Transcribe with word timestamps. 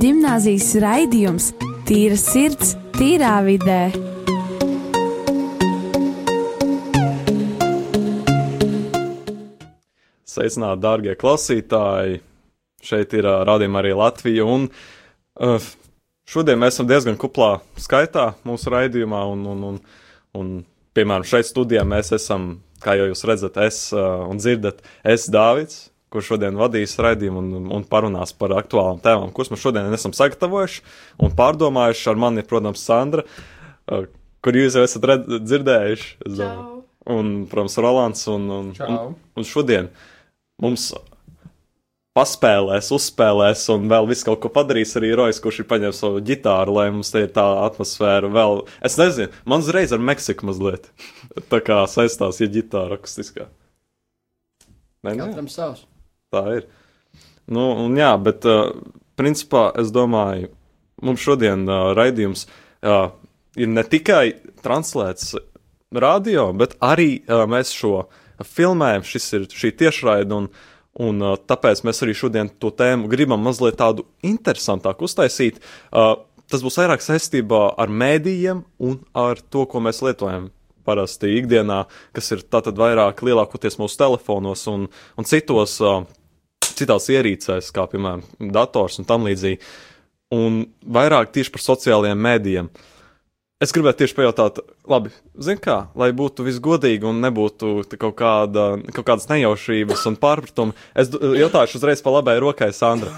gimnāzijas 0.00 0.70
raidījums 0.80 1.50
Tīra 1.84 2.16
sirds, 2.16 2.72
tīrā 2.94 3.34
vidē. 3.44 3.90
Sveicināti, 10.30 10.80
darbie 10.80 11.16
klausītāji! 11.20 12.22
Šeit 12.80 13.12
ir 13.18 13.28
rādījuma 13.28 13.82
arī 13.82 13.92
Latvija. 13.98 14.46
Un, 14.48 14.70
uh, 15.36 15.68
šodien 16.24 16.62
mēs 16.62 16.78
esam 16.78 16.88
diezgan 16.88 17.20
kuplā 17.20 17.58
skaitā 17.76 18.30
mūsu 18.48 18.72
raidījumā. 18.72 19.26
Un, 19.34 19.44
un, 19.52 19.66
un, 19.72 19.80
un, 20.40 20.54
piemēram, 20.96 21.28
šeit 21.28 21.50
studijā 21.50 21.84
mēs 21.84 22.14
esam, 22.16 22.54
kā 22.80 22.96
jau 22.96 23.10
jūs 23.10 23.26
redzat, 23.28 23.60
es 23.66 23.82
uh, 23.92 24.22
un 24.30 24.40
dzirdat, 24.40 24.80
es 25.04 25.28
Dāvids, 25.28 25.89
kurš 26.10 26.32
šodien 26.32 26.58
vadīs 26.58 26.96
raidījumu 27.00 27.42
un, 27.42 27.68
un 27.78 27.86
parunās 27.88 28.34
par 28.36 28.54
aktuālām 28.58 29.00
tēmām, 29.02 29.30
kuras 29.34 29.52
mēs 29.52 29.62
šodien 29.62 29.94
esam 29.94 30.14
sagatavojuši 30.16 30.82
un 31.22 31.34
pārdomājuši. 31.38 32.08
Ar 32.12 32.20
mani 32.20 32.42
ir, 32.42 32.48
protams, 32.50 32.82
Sandra, 32.86 33.24
uh, 33.24 34.08
kur 34.44 34.58
jūs 34.58 34.78
jau 34.78 34.86
esat 34.86 35.06
redz, 35.12 35.40
dzirdējuši. 35.46 36.10
Čau. 36.38 36.80
Un, 37.10 37.30
protams, 37.50 37.78
Rolands 37.80 38.26
un, 38.30 38.50
un, 38.54 38.74
Čau. 38.76 38.90
un, 38.90 39.14
un 39.40 39.46
šodien 39.48 39.88
mums 40.60 40.90
paspēlēs, 42.16 42.90
uzspēlēs 42.94 43.62
un 43.72 43.86
vēl 43.90 44.08
visu 44.10 44.26
kaut 44.26 44.42
ko 44.42 44.50
padarīs 44.52 44.92
arī 44.98 45.12
Rojas, 45.16 45.40
kurš 45.42 45.62
ir 45.62 45.68
paņēmis 45.70 46.00
savu 46.02 46.20
ģitāru, 46.26 46.74
lai 46.76 46.88
mums 46.92 47.12
te 47.14 47.22
ir 47.24 47.30
tā 47.34 47.44
atmosfēra 47.64 48.30
vēl. 48.34 48.64
Es 48.86 48.98
nezinu, 49.00 49.30
man 49.48 49.64
uzreiz 49.64 49.94
ar 49.94 50.02
Meksiku 50.10 50.50
mazliet 50.50 50.90
tā 51.52 51.62
kā 51.64 51.80
saistās, 51.90 52.42
ja 52.42 52.50
ģitāra 52.50 52.98
akustiskā. 52.98 53.46
Ne, 55.06 55.14
ne? 55.14 55.22
Katram 55.22 55.48
savs. 55.48 55.86
Tā 56.30 56.44
ir. 56.54 56.66
Nu, 57.50 57.64
un 57.82 57.96
jā, 57.98 58.12
bet 58.22 58.46
uh, 58.46 58.70
principā 59.18 59.64
es 59.82 59.90
domāju, 59.90 60.52
mums 61.02 61.22
šodien 61.24 61.64
uh, 61.66 61.90
raidījums 61.98 62.44
uh, 62.46 63.10
ir 63.58 63.70
ne 63.72 63.82
tikai 63.82 64.36
translēts 64.62 65.34
radio, 65.90 66.52
bet 66.54 66.76
arī 66.86 67.16
uh, 67.24 67.42
mēs 67.50 67.72
šo 67.74 68.04
filmējam. 68.46 69.02
Šis 69.10 69.26
ir 69.34 69.48
šī 69.50 69.72
tiešraide, 69.82 70.36
un, 70.36 70.46
un 71.02 71.26
uh, 71.26 71.34
tāpēc 71.34 71.82
mēs 71.88 72.04
arī 72.06 72.14
šodien 72.14 72.52
to 72.62 72.70
tēmu 72.78 73.10
gribam 73.10 73.42
mazliet 73.42 73.80
tādu 73.82 74.06
interesantāku 74.22 75.08
uztaisīt. 75.10 75.58
Uh, 75.90 76.14
tas 76.46 76.62
būs 76.62 76.78
vairāk 76.78 77.02
saistībā 77.02 77.64
ar 77.74 77.90
mēdījiem 77.90 78.62
un 78.86 79.02
ar 79.18 79.42
to, 79.50 79.66
ko 79.66 79.82
mēs 79.82 79.98
lietojam 80.06 80.52
parasti 80.86 81.34
ikdienā, 81.40 81.82
kas 82.14 82.30
ir 82.34 82.46
tātad 82.46 82.78
vairāk 82.78 83.20
lielākoties 83.26 83.76
mūsu 83.82 83.98
telefonos 83.98 84.62
un, 84.70 84.86
un 85.18 85.28
citos, 85.28 85.76
uh, 85.82 86.06
citās 86.80 87.06
ierīcēs, 87.12 87.70
kā 87.76 87.84
piemēram 87.92 88.24
dators 88.54 88.98
un 89.00 89.06
tam 89.08 89.28
līdzīgi, 89.28 89.60
un 90.36 90.62
vairāk 90.86 91.32
tieši 91.34 91.52
par 91.54 91.64
sociālajiem 91.64 92.24
mēdījiem. 92.26 92.70
Es 93.60 93.74
gribētu 93.76 94.00
tieši 94.00 94.16
pajautāt, 94.16 94.58
labi, 94.88 95.10
zin 95.36 95.58
kā, 95.60 95.90
lai 96.00 96.06
būtu 96.16 96.46
viss 96.46 96.62
godīgi 96.64 97.04
un 97.04 97.18
nebūtu 97.20 97.82
te 97.90 97.98
kaut, 98.00 98.14
kāda, 98.16 98.70
kaut 98.96 99.04
kādas 99.04 99.28
nejaušības 99.28 100.06
un 100.08 100.16
pārpratumi. 100.22 100.72
Es 100.96 101.10
jautāšu 101.12 101.76
uzreiz 101.76 102.00
pa 102.00 102.14
labai 102.14 102.38
rokai, 102.40 102.70
Sandra. 102.72 103.12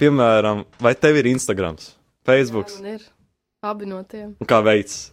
Piemēram, 0.00 0.64
vai 0.82 0.94
tev 0.96 1.20
ir 1.20 1.28
Instagrams, 1.30 1.92
Facebook 2.26 2.72
Man 2.80 2.94
ir 2.96 3.04
abi 3.62 3.86
no 3.86 4.00
tiem. 4.08 4.32
un 4.40 4.48
kā 4.48 4.62
veids? 4.64 5.10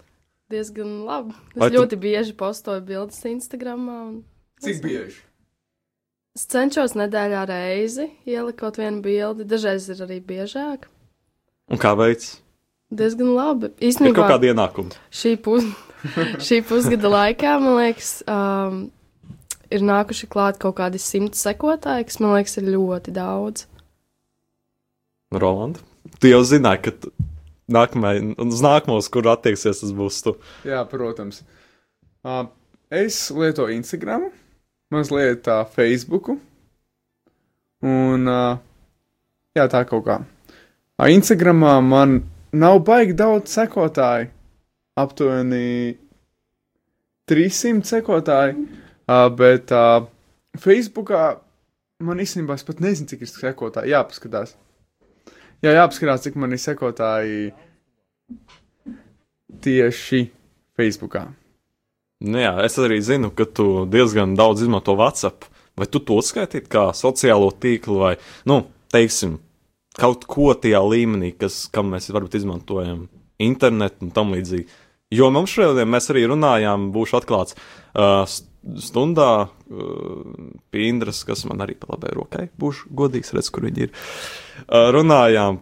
Diezgan 0.52 1.04
labi. 1.08 1.36
Es 1.36 1.60
Vai 1.60 1.68
Vai 1.68 1.70
tu- 1.70 1.82
ļoti 1.84 2.00
bieži 2.08 2.34
postoju 2.40 2.82
bildes 2.88 3.20
Instagram. 3.28 3.86
Un... 3.92 4.16
Cik 4.64 4.82
bieži? 4.84 5.20
Es 6.38 6.46
cenšos 6.48 6.94
nedēļā 6.96 7.42
reizi 7.50 8.06
ielikot 8.30 8.78
vienu 8.80 9.02
bildi, 9.04 9.44
dažreiz 9.48 9.90
ir 9.92 10.00
arī 10.06 10.22
biežāk. 10.24 10.88
Un 11.72 11.80
kā 11.82 11.92
veids? 12.00 12.38
Diezgan 12.92 13.34
labi. 13.36 13.68
Ir 13.68 13.74
kaut 13.76 13.88
Īstenībā 13.90 14.28
kāda 14.34 14.52
ienākuma. 14.52 14.96
šī, 15.16 15.36
pus... 15.44 15.68
šī 16.48 16.62
pusgada 16.68 17.12
laikā, 17.12 17.58
man 17.64 17.78
liekas, 17.82 18.14
um, 18.32 18.80
ir 19.72 19.84
nākuši 19.88 20.28
klāt 20.32 20.60
kaut 20.60 20.78
kādi 20.80 21.00
simti 21.04 21.40
sekotāji, 21.40 22.08
kas 22.10 22.20
man 22.24 22.34
liekas 22.38 22.58
ir 22.60 22.72
ļoti 22.74 23.14
daudz. 23.16 23.68
Rolanda. 25.32 25.80
Tu 26.20 26.32
jau 26.32 26.42
zināji, 26.48 26.82
ka 26.88 26.92
tu- 27.04 27.12
nākamai, 27.72 28.16
uz 28.44 28.64
nākamos, 28.64 29.08
kur 29.12 29.28
attieksies, 29.32 29.84
tas 29.84 29.94
būs 29.96 30.20
tu. 30.26 30.36
Jā, 30.68 30.82
protams. 30.90 31.44
Uh, 32.24 32.48
es 32.92 33.30
lietoju 33.32 33.76
Instagram, 33.78 34.28
mazliet 34.92 35.48
uh, 35.48 35.64
Facebook. 35.76 36.34
Un 37.82 38.30
uh, 38.30 38.60
jā, 39.58 39.66
tā 39.72 39.84
kaut 39.90 40.06
kā. 40.06 40.20
Instagramā 41.10 41.80
man 41.82 42.20
nav 42.54 42.82
baigi 42.86 43.16
daudz 43.18 43.50
sekotāju. 43.56 44.30
Aptuveni 45.02 45.96
300 47.32 47.88
sekotāji. 47.88 48.68
Uh, 49.10 49.28
bet 49.34 49.72
uh, 49.74 50.04
Facebookā 50.62 51.40
man 52.06 52.22
īstenībā 52.22 52.58
es 52.58 52.66
pat 52.68 52.82
nezinu, 52.84 53.10
cik 53.10 53.26
ir 53.26 53.32
sekotāji. 53.32 53.94
Jāpaskatās. 53.96 54.56
Jā, 55.62 55.76
jāpaskatās, 55.78 56.24
cik 56.26 56.38
man 56.42 56.54
ir 56.56 56.62
sekotāji 56.62 57.52
tieši 59.62 60.26
Facebookā. 60.78 61.28
Nu, 62.22 62.38
jā, 62.38 62.52
es 62.66 62.78
arī 62.78 63.00
zinu, 63.02 63.32
ka 63.34 63.48
tu 63.50 63.86
diezgan 63.90 64.36
daudz 64.38 64.62
izmanto 64.66 64.94
WhatsApp. 64.98 65.48
Vai 65.80 65.88
tu 65.90 66.02
to 66.04 66.20
uzskaitītu 66.20 66.70
kā 66.70 66.84
sociālo 66.94 67.48
tīklu 67.64 67.98
vai, 68.02 68.12
nu, 68.46 68.60
teiksim, 68.94 69.40
kaut 69.98 70.28
ko 70.30 70.52
tajā 70.54 70.82
līmenī, 70.84 71.32
kas, 71.40 71.64
kam 71.74 71.94
mēs 71.96 72.12
varbūt 72.14 72.38
izmantojam 72.42 73.08
internetu 73.42 74.06
un 74.06 74.12
tam 74.14 74.36
līdzīgi. 74.36 74.68
Jo 75.16 75.32
mums 75.34 75.52
šodien 75.52 75.90
mēs 75.92 76.12
arī 76.12 76.28
runājām, 76.30 76.92
būšu 76.96 77.18
atklāts 77.20 77.58
uh, 77.58 78.22
st- 78.30 78.48
stundā 78.84 79.32
uh, 79.48 80.22
pie 80.72 80.86
Indras, 80.92 81.24
kas 81.28 81.44
man 81.50 81.64
arī 81.66 81.76
pa 81.80 81.90
labai 81.96 82.14
rokai, 82.16 82.46
būšu 82.62 82.94
godīgs, 82.96 83.34
redz, 83.36 83.50
kur 83.52 83.66
viņi 83.68 83.88
ir. 83.88 83.92
Uh, 84.68 84.92
runājām 84.96 85.60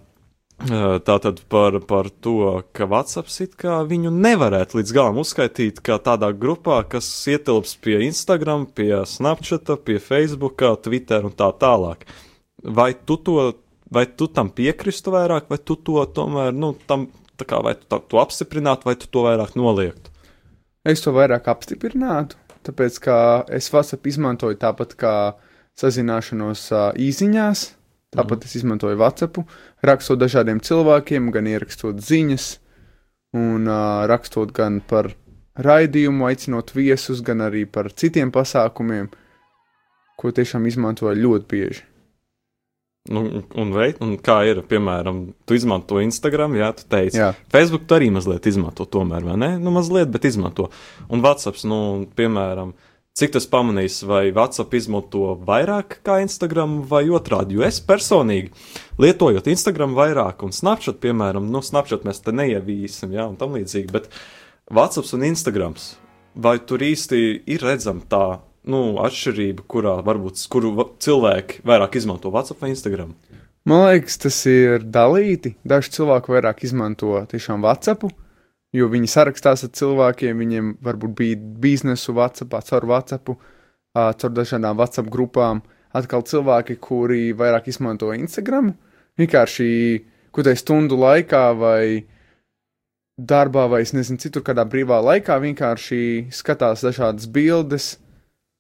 tātad 0.60 1.40
par, 1.48 1.80
par 1.88 2.10
to, 2.10 2.64
ka 2.76 2.88
WhatsApp 2.90 3.32
it 3.40 3.56
kā 3.60 3.80
viņu 3.88 4.12
nevarētu 4.12 4.80
līdz 4.80 4.92
galam 4.96 5.20
uzskaitīt 5.22 5.80
kā 5.80 5.96
tādā 6.04 6.34
grupā, 6.36 6.82
kas 6.90 7.08
ietilps 7.32 7.78
pie 7.80 8.02
Instagram, 8.08 8.66
pie 8.68 9.06
Snapchat, 9.08 9.72
pie 9.86 10.00
Facebook, 10.04 10.60
Twitter 10.84 11.24
un 11.24 11.32
tā 11.32 11.48
tālāk. 11.56 12.04
Vai 12.64 12.92
tu 12.94 13.16
to, 13.16 13.54
vai 13.88 14.06
tu 14.06 14.28
tam 14.28 14.52
piekristu 14.52 15.16
vairāk, 15.16 15.48
vai 15.50 15.62
tu 15.64 15.80
to 15.80 16.04
tomēr, 16.04 16.52
nu, 16.52 16.74
tam, 16.88 17.08
tā 17.40 17.48
kā, 17.48 17.64
vai 17.64 17.78
tu 17.80 17.88
tā- 17.88 18.04
to 18.04 18.20
apstiprinātu, 18.20 18.86
vai 18.86 18.96
tu 19.00 19.08
to 19.08 19.24
vairāk 19.24 19.56
noliegtu? 19.56 20.12
Es 20.84 21.00
to 21.02 21.16
vairāk 21.16 21.48
apstiprinātu, 21.48 22.36
tāpēc 22.68 23.00
ka 23.00 23.46
es 23.48 23.72
WhatsApp 23.72 24.08
izmantoju 24.12 24.60
tāpat 24.60 24.96
kā 25.00 25.16
sazināšanos 25.80 26.72
uh, 26.76 26.92
īsiņās, 27.00 27.79
tāpat 28.16 28.46
es 28.48 28.56
izmantoju 28.60 28.98
WhatsApp, 29.00 29.42
rakstot 29.86 30.20
dažādiem 30.22 30.62
cilvēkiem, 30.66 31.30
gan 31.36 31.50
ierakstot 31.50 32.02
ziņas, 32.04 32.52
un 33.38 33.70
uh, 33.70 34.06
rakstot 34.10 34.54
gan 34.56 34.82
par 34.82 35.12
raidījumu, 35.60 36.26
aicinot 36.30 36.74
viesus, 36.76 37.22
gan 37.26 37.44
arī 37.46 37.66
par 37.70 37.92
citiem 37.94 38.32
pasākumiem, 38.34 39.12
ko 40.20 40.34
tiešām 40.36 40.66
izmantoju 40.70 41.20
ļoti 41.20 41.50
bieži. 41.52 41.86
Nu, 43.10 43.24
un, 43.58 43.72
vei, 43.74 43.94
un 44.04 44.18
kā 44.22 44.42
ir, 44.46 44.60
piemēram, 44.70 45.22
tu 45.48 45.56
izmanto 45.58 46.02
Instagram, 46.04 46.58
jā, 46.60 46.68
tu 46.78 46.84
teici, 46.92 47.18
Jā. 47.18 47.32
Facebook 47.50 47.88
tu 47.90 47.96
arī 47.96 48.10
mazliet 48.14 48.46
izmanto, 48.52 48.86
tomēr, 48.86 49.24
vai 49.26 49.38
ne? 49.40 49.50
Nu, 49.62 49.72
mazliet, 49.74 50.12
bet 50.14 50.28
izmanto. 50.30 50.68
Un 51.10 51.24
WhatsApp, 51.24 51.58
nu, 51.66 51.80
piemēram, 52.20 52.76
cik 53.18 53.34
tas 53.36 53.48
pamanīs, 53.50 54.00
vai 54.08 54.30
WhatsApp 54.36 54.76
izmanto 54.78 55.34
vairāk 55.48 56.00
kā 56.06 56.20
Instagram 56.24 56.80
vai 56.90 57.06
otrādi? 57.12 57.58
Jo 57.58 57.66
es 57.68 57.82
personīgi, 57.84 58.52
lietojot 59.02 59.50
Instagram 59.52 59.96
vairāk 59.98 60.46
un 60.48 60.54
Snapchat, 60.56 61.02
piemēram, 61.04 61.50
nu, 61.52 61.64
Snapchat 61.66 62.06
mēs 62.08 62.22
te 62.26 62.36
neievīsim, 62.36 63.16
jā, 63.18 63.26
un 63.32 63.40
tam 63.40 63.58
līdzīgi, 63.58 63.92
bet 63.96 64.12
WhatsApp 64.72 65.10
un 65.18 65.26
Instagrams, 65.32 65.90
vai 66.36 66.60
tur 66.62 66.84
īsti 66.86 67.24
ir 67.50 67.66
redzama 67.66 68.06
tā, 68.10 68.24
nu, 68.70 69.00
atšķirība, 69.02 69.66
kurā 69.72 69.98
varbūt, 70.06 70.46
kuru 70.52 70.76
cilvēki 71.02 71.64
vairāk 71.68 72.00
izmanto 72.00 72.32
WhatsApp 72.34 72.64
vai 72.64 72.74
Instagram? 72.76 73.16
Man 73.68 73.84
liekas, 73.90 74.16
tas 74.24 74.38
ir 74.50 74.86
dalīti. 74.88 75.52
Daži 75.68 75.92
cilvēki 75.98 76.32
vairāk 76.32 76.64
izmanto 76.66 77.18
tiešām 77.30 77.66
WhatsApp, 77.66 78.08
jo 78.76 78.90
viņi 78.92 79.10
sarakstās 79.10 79.66
ar 79.66 79.74
cilvēkiem, 79.76 80.44
viņiem 80.44 80.72
varbūt 80.86 81.16
bija 81.18 81.40
biznesu 81.64 82.14
WhatsApp, 82.18 82.60
caur 82.70 82.88
WhatsApp, 82.90 83.34
caur 83.96 84.36
dažādām 84.36 84.78
WhatsApp 84.80 85.12
grupām. 85.12 85.64
Atkal 85.96 86.22
cilvēki, 86.22 86.78
kuri 86.78 87.32
vairāk 87.34 87.72
izmanto 87.72 88.12
Instagram, 88.14 88.76
vienkārši 89.18 89.70
kaut 90.30 90.44
kādā 90.44 90.54
stundu 90.60 91.00
laikā 91.02 91.46
vai 91.58 92.06
darbā, 93.18 93.66
vai 93.72 93.82
es 93.82 93.96
nezinu, 93.98 94.22
citur 94.22 94.46
kādā 94.46 94.68
brīvā 94.70 95.00
laikā, 95.02 95.40
vienkārši 95.42 96.30
skatās 96.36 96.86
dažādas 96.86 97.26
bildes. 97.26 97.96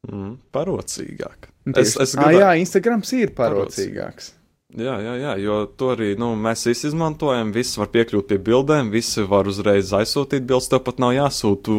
Mm, 0.09 0.39
parocīgāk. 0.55 1.51
Es, 1.75 1.93
es 2.01 2.15
Ā, 2.15 2.23
gribēju, 2.23 2.41
jā, 2.41 2.51
Instagrams 2.63 3.13
ir 3.13 3.33
parocīgāks. 3.37 4.33
Jā, 4.77 4.99
jā, 5.01 5.15
jā, 5.17 5.31
jo 5.41 5.53
to 5.81 5.87
arī 5.95 6.11
nu, 6.21 6.35
mēs 6.37 6.67
visi 6.67 6.91
izmantojam. 6.91 7.49
Visi 7.55 7.79
var 7.81 7.87
piekļūt 7.89 8.27
pie 8.29 8.37
bildēm, 8.45 8.91
visi 8.93 9.23
var 9.25 9.49
uzreiz 9.49 9.89
aizsūtīt 9.97 10.45
bildes. 10.45 10.67
Tev 10.69 10.83
pat 10.85 11.01
nav 11.01 11.15
jāsūta. 11.15 11.63
Tu, 11.65 11.77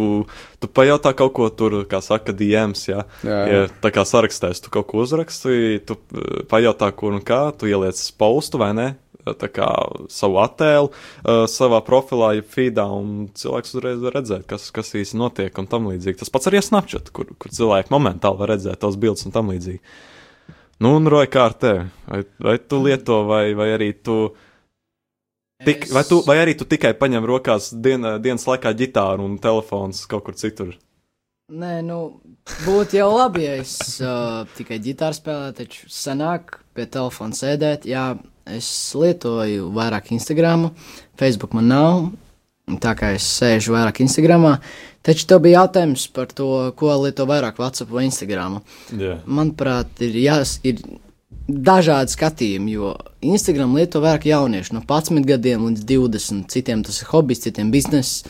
tu 0.58 0.70
pajautā 0.74 1.12
kaut 1.14 1.36
ko 1.36 1.46
tur, 1.54 1.76
kā 1.90 2.00
saka, 2.02 2.34
DMs. 2.34 2.88
Jā, 2.88 3.04
Jā, 3.22 3.38
jā. 3.46 3.60
ja 3.60 3.70
tā 3.84 3.92
kā 3.94 4.02
sarakstēs, 4.02 4.64
tu 4.64 4.74
kaut 4.74 4.88
ko 4.90 5.04
uzrakstīji, 5.04 5.84
tu 5.86 6.00
eh, 6.00 6.42
pajautā, 6.50 6.90
kur 6.90 7.14
un 7.14 7.22
kā, 7.22 7.44
tu 7.54 7.70
ieliec 7.70 8.02
postu 8.18 8.58
vai 8.58 8.72
ne. 8.74 8.88
Tā 9.20 9.50
kā 9.52 9.66
savu 10.10 10.38
attēlu 10.40 10.88
uh, 10.88 11.42
savā 11.50 11.82
profilā, 11.84 12.32
ja 12.38 12.44
feedā, 12.56 12.86
un 12.88 13.28
cilvēks 13.36 13.74
uzreiz 13.76 14.00
var 14.00 14.16
redzēt, 14.16 14.46
kas, 14.48 14.70
kas 14.74 14.94
īsti 14.96 15.18
notiek 15.20 15.60
un 15.60 15.68
tam 15.70 15.90
līdzīgi. 15.92 16.22
Tas 16.22 16.32
pats 16.32 16.48
arī 16.48 16.58
ar 16.58 16.66
Snapchat, 16.66 17.12
kur, 17.14 17.28
kur 17.38 17.52
cilvēki 17.54 17.92
momentāli 17.92 18.40
var 18.40 18.56
redzēt 18.56 18.80
tos 18.80 18.96
bildes 18.98 19.28
un 19.28 19.36
tam 19.36 19.52
līdzīgi. 19.52 19.78
Nu, 20.80 20.94
un 20.96 21.08
Roja, 21.12 21.28
kā 21.28 21.42
ar 21.50 21.56
tevi? 21.60 21.82
Vai, 22.08 22.22
vai 22.40 22.56
tu 22.64 22.78
lieto, 22.80 23.24
vai, 23.28 23.50
vai 23.56 23.68
arī 23.74 23.90
tu. 24.00 24.20
Tik, 25.60 25.90
vai, 25.92 26.04
tu, 26.08 26.22
vai 26.24 26.38
arī 26.40 26.54
tu 26.56 26.64
tikai 26.64 26.94
paņem 26.96 27.26
rokās 27.28 27.74
dien, 27.84 28.06
dienas 28.24 28.46
laikā 28.48 28.72
ģitāru 28.78 29.26
un 29.28 29.34
telefons 29.42 30.06
kaut 30.08 30.24
kur 30.24 30.38
citur? 30.40 30.72
Nē, 31.50 31.80
nu, 31.84 31.98
būtu 32.64 32.96
jau 32.96 33.10
labi, 33.12 33.44
ja 33.44 33.58
es 33.60 33.74
uh, 34.00 34.46
tikai 34.56 34.78
ģitāru 34.80 35.18
spēlētu, 35.18 35.56
taču 35.58 35.92
sanāk 35.92 36.60
pie 36.78 36.86
telefona 36.88 37.36
sēdēt. 37.36 37.84
Jā, 37.90 38.14
es 38.48 38.70
lietoju 38.96 39.68
vairāk 39.76 40.12
Instagram, 40.16 40.70
Facebook 41.20 41.52
man 41.58 41.68
nav, 41.68 41.98
tā 42.80 42.94
kā 42.98 43.14
es 43.16 43.26
sēžu 43.38 43.74
vairāk 43.74 44.02
Instagramā. 44.04 44.58
Taču 45.06 45.26
tev 45.26 45.40
bija 45.46 45.62
jautājums 45.62 46.06
par 46.12 46.28
to, 46.36 46.48
ko 46.76 46.92
lieto 47.04 47.24
vairāk 47.28 47.60
WhatsApp 47.60 47.92
vai 47.94 48.04
Instagram. 48.06 48.58
Jā, 48.92 49.16
Manuprāt, 49.24 50.02
ir, 50.04 50.18
jās, 50.20 50.58
ir 50.66 50.82
dažādi 51.48 52.14
skatījumi, 52.14 52.74
jo 52.76 52.92
Instagram 53.24 53.74
lieto 53.78 54.02
vairāk 54.04 54.28
jauniešu, 54.30 54.76
no 54.76 54.84
11 54.84 55.26
gadiem 55.26 55.64
līdz 55.70 55.86
20. 55.88 56.48
Citiem 56.52 56.84
tas 56.86 57.00
ir 57.00 57.10
hobijs, 57.10 57.44
citiem 57.46 57.72
bizness. 57.72 58.26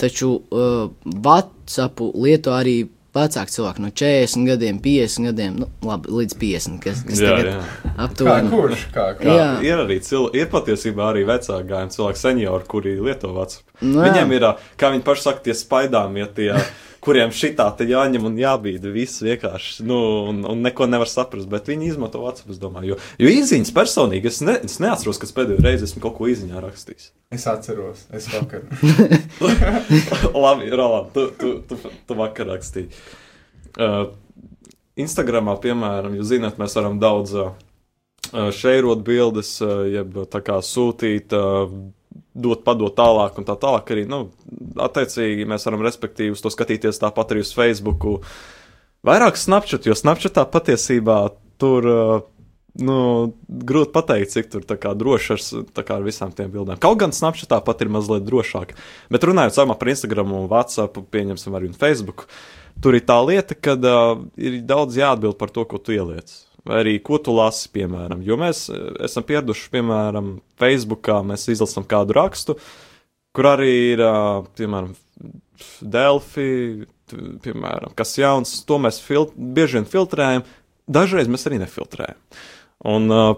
Taču 0.00 0.34
uh, 0.36 0.90
WhatsApp 1.04 2.02
lieto 2.12 2.54
arī 2.54 2.82
vecāki 3.16 3.52
cilvēki 3.56 3.82
no 3.84 3.90
40 3.92 4.46
gadiem, 4.48 4.78
50 4.82 5.28
gadiem, 5.28 5.58
nu, 5.62 5.68
labi, 5.84 6.12
līdz 6.20 6.36
50, 6.40 6.78
kas, 6.84 7.02
kas 7.08 7.20
jā, 7.20 7.32
tagad 7.32 7.50
jā. 7.50 7.58
Kā 7.82 8.06
aptuveni. 8.06 8.52
kurš? 8.52 8.86
Kā, 8.94 9.08
kā? 9.18 9.34
Jā, 9.36 9.48
ir 9.66 9.82
arī 9.84 9.98
cilvēki, 10.04 10.40
ir 10.40 10.48
patiesībā 10.54 11.10
arī 11.10 11.26
vecāki 11.28 11.68
gājumi, 11.72 11.96
cilvēki, 11.96 12.22
seniori, 12.22 12.68
kuri 12.72 12.94
lieto 13.00 13.34
WhatsApp. 13.36 13.66
Nu, 13.82 14.00
jā. 14.00 14.08
Viņiem 14.08 14.32
ir, 14.38 14.48
kā 14.80 14.92
viņi 14.94 15.06
paši 15.06 15.26
saka, 15.28 15.44
tie 15.44 15.56
spaidām, 15.58 16.16
ja 16.22 16.30
tie, 16.32 16.48
kuriem 17.02 17.32
šitā 17.34 17.66
te 17.76 17.86
jāņem 17.88 18.28
un 18.28 18.36
jābīda, 18.38 18.92
viss 18.94 19.22
vienkārši, 19.24 19.82
nu, 19.88 19.98
un, 20.30 20.42
un 20.48 20.62
neko 20.62 20.86
nevar 20.90 21.10
saprast, 21.10 21.48
bet 21.50 21.70
viņi 21.70 21.90
izmanto 21.90 22.22
WhatsApp, 22.22 22.52
es 22.54 22.60
domāju, 22.62 22.94
jo, 22.94 22.98
jo 23.24 23.32
īziņas 23.40 23.72
personīgi, 23.74 24.30
es, 24.30 24.38
ne, 24.46 24.54
es 24.68 24.78
neatceros, 24.82 25.18
kas 25.22 25.34
pēdējo 25.34 25.64
reizi 25.64 25.88
esmu 25.88 26.04
kaut 26.04 26.14
ko 26.20 26.30
īziņā 26.30 26.62
rakstījis. 26.62 27.10
Es 27.34 27.46
atceros, 27.50 28.04
es 28.14 28.28
vakar. 28.30 28.62
Labi, 30.44 30.70
Roland, 30.70 31.10
tu, 31.16 31.26
tu, 31.40 31.56
tu, 31.66 31.80
tu 32.06 32.18
vakar 32.18 32.52
rakstīji. 32.52 32.92
Uh, 33.72 34.12
Instagramā, 35.00 35.56
piemēram, 35.62 36.14
jūs 36.20 36.34
zināt, 36.34 36.60
mēs 36.60 36.76
varam 36.78 37.00
daudz 37.02 37.34
uh, 37.40 37.50
šeirot 38.30 39.02
bildes, 39.06 39.56
uh, 39.64 39.82
jeb 39.90 40.22
tā 40.30 40.42
kā 40.44 40.60
sūtīt, 40.62 41.34
uh, 41.34 41.72
dot, 42.34 42.64
padot 42.66 42.94
tālāk 42.96 43.38
un 43.40 43.46
tā 43.48 43.56
tālāk. 43.60 43.92
Arī, 43.94 44.04
nu, 44.08 44.24
attiecīgi, 44.80 45.46
mēs 45.48 45.66
varam 45.68 45.84
respektīvi 45.86 46.36
uz 46.36 46.42
to 46.44 46.52
skatīties 46.52 47.00
tāpat 47.02 47.34
arī 47.34 47.44
uz 47.44 47.52
Facebook. 47.56 48.06
Vairāk 49.06 49.40
Snapchat, 49.40 49.88
jo 49.88 49.96
Snapchatā 49.98 50.46
patiesībā 50.50 51.24
tur. 51.62 51.88
Nu, 52.72 52.94
grūti 53.68 53.92
pateikt, 53.92 54.30
cik 54.32 54.46
tur 54.48 54.62
tā 54.64 54.78
kā 54.80 54.94
droši 54.96 55.34
ar, 55.34 55.42
tā 55.76 55.82
kā 55.84 55.98
ar 55.98 56.06
visām 56.06 56.30
tiem 56.32 56.48
bildēm. 56.54 56.78
Kaut 56.80 57.02
gan 57.02 57.12
Snapchatā 57.12 57.58
pat 57.66 57.82
ir 57.84 57.90
mazliet 57.92 58.24
drošāk. 58.24 58.72
Bet 59.12 59.26
runājot 59.28 59.58
samā 59.58 59.76
par 59.76 59.90
Instagram, 59.92 60.32
un 60.32 60.46
WhatsApp, 60.48 60.96
pieņemsim 61.12 61.58
arī 61.58 61.68
un 61.68 61.76
Facebook, 61.76 62.24
tur 62.80 62.96
ir 62.96 63.04
tā 63.04 63.18
lieta, 63.28 63.52
ka 63.52 63.76
uh, 63.76 64.24
ir 64.40 64.62
daudz 64.64 64.96
jāatbild 64.96 65.36
par 65.36 65.52
to, 65.52 65.66
ko 65.68 65.82
tu 65.84 65.92
ieliec. 65.92 66.32
Vai 66.68 66.78
arī 66.84 66.96
ko 67.02 67.18
tu 67.18 67.34
lasi, 67.34 67.66
piemēram. 67.74 68.22
Jo 68.22 68.38
mēs 68.38 68.68
eh, 68.70 68.80
esam 69.08 69.26
pieraduši, 69.26 69.68
piemēram, 69.74 70.36
Facebookā, 70.62 71.20
mēs 71.26 71.48
izlasām 71.50 71.86
kādu 71.90 72.14
rakstu, 72.18 72.56
kur 73.34 73.48
arī 73.54 73.70
ir, 73.94 74.02
uh, 74.04 74.44
piemēram, 74.58 74.92
Delphi, 75.80 76.48
t- 77.08 77.22
piemēram, 77.44 77.94
kas 77.96 78.16
jauns, 78.18 78.58
to 78.68 78.76
mēs 78.82 78.98
bieži 79.06 79.78
vien 79.78 79.88
filtrējam, 79.88 80.44
dažreiz 80.90 81.30
mēs 81.30 81.46
arī 81.48 81.62
nefiltrējam. 81.62 82.18
Un 82.92 83.14
uh, 83.14 83.32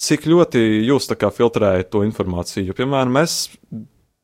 cik 0.00 0.28
ļoti 0.28 0.62
jūs 0.86 1.08
tā 1.10 1.16
kā 1.18 1.32
filtrējat 1.34 1.90
to 1.92 2.04
informāciju? 2.06 2.68
Jo, 2.68 2.76
piemēram, 2.76 3.14
mēs 3.16 3.38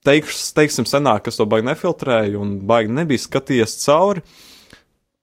teikš, 0.07 0.39
teiksim, 0.57 0.89
senāk, 0.89 1.27
kas 1.27 1.39
to 1.41 1.47
baigi 1.49 1.69
nefiltrēja 1.71 2.41
un 2.41 2.57
baigi 2.69 2.93
nebija 2.95 3.25
skatījies 3.25 3.79
cauri. 3.85 4.25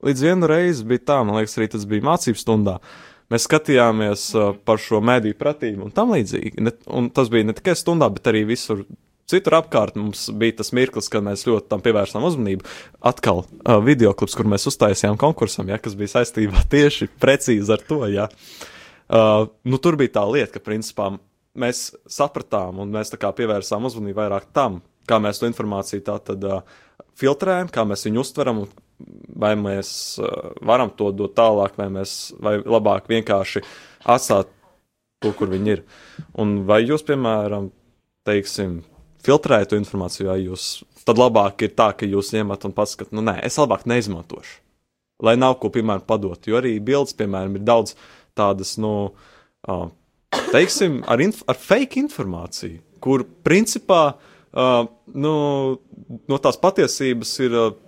Līdz 0.05 0.23
vienu 0.23 0.47
reizi 0.47 0.85
bija 0.87 1.03
tā, 1.11 1.19
man 1.27 1.35
liekas, 1.39 1.57
arī 1.59 1.67
tas 1.73 1.83
bija 1.89 2.05
mācību 2.07 2.39
stundā. 2.39 2.77
Mēs 3.29 3.45
skatījāmies 3.45 4.23
uh, 4.37 4.53
par 4.65 4.79
šo 4.81 5.01
mediju 5.05 5.37
pratību 5.37 5.85
un 5.85 5.93
tam 5.93 6.15
līdzīgi. 6.15 6.63
Ne, 6.63 6.73
un 6.87 7.11
tas 7.13 7.29
bija 7.29 7.49
ne 7.49 7.55
tikai 7.57 7.75
stundā, 7.77 8.07
bet 8.13 8.29
arī 8.31 8.45
visur 8.47 8.85
citur 9.29 9.59
apkārt. 9.59 9.99
Mums 9.99 10.25
bija 10.39 10.57
tas 10.61 10.71
mirklis, 10.73 11.11
kad 11.11 11.25
mēs 11.25 11.45
ļoti 11.49 11.69
tam 11.69 11.83
pievērsām 11.85 12.25
uzmanību. 12.31 12.65
Atkal 13.11 13.43
uh, 13.43 13.77
video 13.85 14.15
klips, 14.17 14.37
kur 14.39 14.49
mēs 14.49 14.69
uztaisījām 14.71 15.19
konkursam, 15.21 15.69
ja, 15.69 15.77
kas 15.83 15.97
bija 15.99 16.15
saistībā 16.15 16.65
tieši 16.73 17.11
precīzi 17.21 17.75
ar 17.75 17.85
to. 17.91 18.01
Ja. 18.09 18.29
Uh, 19.09 19.49
nu, 19.67 19.81
tur 19.83 19.99
bija 19.99 20.15
tā 20.19 20.27
lieta, 20.31 20.55
ka 20.55 20.65
principā 20.71 21.11
mēs 21.59 21.89
sapratām 22.09 22.79
un 22.81 22.93
mēs 22.93 23.11
pievērsām 23.19 23.85
uzmanību 23.89 24.23
vairāk 24.23 24.51
tam, 24.55 24.79
kā 25.09 25.19
mēs 25.21 25.41
to 25.41 25.49
informāciju 25.49 26.05
tā 26.07 26.21
tad 26.23 26.45
uh, 26.47 26.61
filtrējam, 27.19 27.67
kā 27.73 27.83
mēs 27.89 28.07
viņu 28.07 28.23
uztveram, 28.23 28.63
un 28.63 28.87
vai 29.39 29.53
mēs 29.59 29.91
uh, 30.21 30.53
varam 30.65 30.91
to 30.95 31.11
dot 31.15 31.35
tālāk, 31.37 31.77
vai 31.79 31.87
mēs 31.93 32.33
vai 32.39 32.57
labāk 32.59 33.09
vienkārši 33.11 33.63
atstāt 34.09 34.51
to, 35.23 35.33
kur 35.35 35.51
viņi 35.51 35.75
ir. 35.75 35.83
Un 36.39 36.61
vai 36.67 36.81
jūs, 36.83 37.03
piemēram, 37.07 37.69
teiksim, 38.27 38.81
filtrējat 39.25 39.73
to 39.73 39.79
informāciju, 39.79 40.29
vai 40.31 40.39
jūs 40.43 40.69
tad 41.07 41.19
labāk 41.19 41.65
ir 41.65 41.75
tā, 41.77 41.91
ka 41.97 42.07
jūs 42.07 42.33
ņemat 42.35 42.68
un 42.68 42.75
pasakat, 42.75 43.13
nu 43.15 43.23
nē, 43.25 43.39
es 43.47 43.57
labāk 43.59 43.87
neizmantošu. 43.89 44.59
Lai 45.25 45.35
nav 45.35 45.57
ko, 45.59 45.71
piemēram, 45.73 46.06
padot, 46.07 46.47
jo 46.47 46.59
arī 46.59 46.77
bildes, 46.83 47.15
piemēram, 47.19 47.57
ir 47.57 47.65
daudz 47.68 47.95
tādas, 48.39 48.77
nu, 48.79 49.11
uh, 49.68 49.87
teiksim, 50.53 51.01
ar, 51.11 51.19
inf 51.23 51.41
ar 51.49 51.59
fake 51.59 51.99
informāciju, 51.99 52.79
kur 53.03 53.25
principā 53.44 54.03
uh, 54.13 54.85
nu, 55.11 55.33
no 56.31 56.39
tās 56.44 56.59
patiesības 56.61 57.37
ir. 57.47 57.61
Uh, 57.68 57.85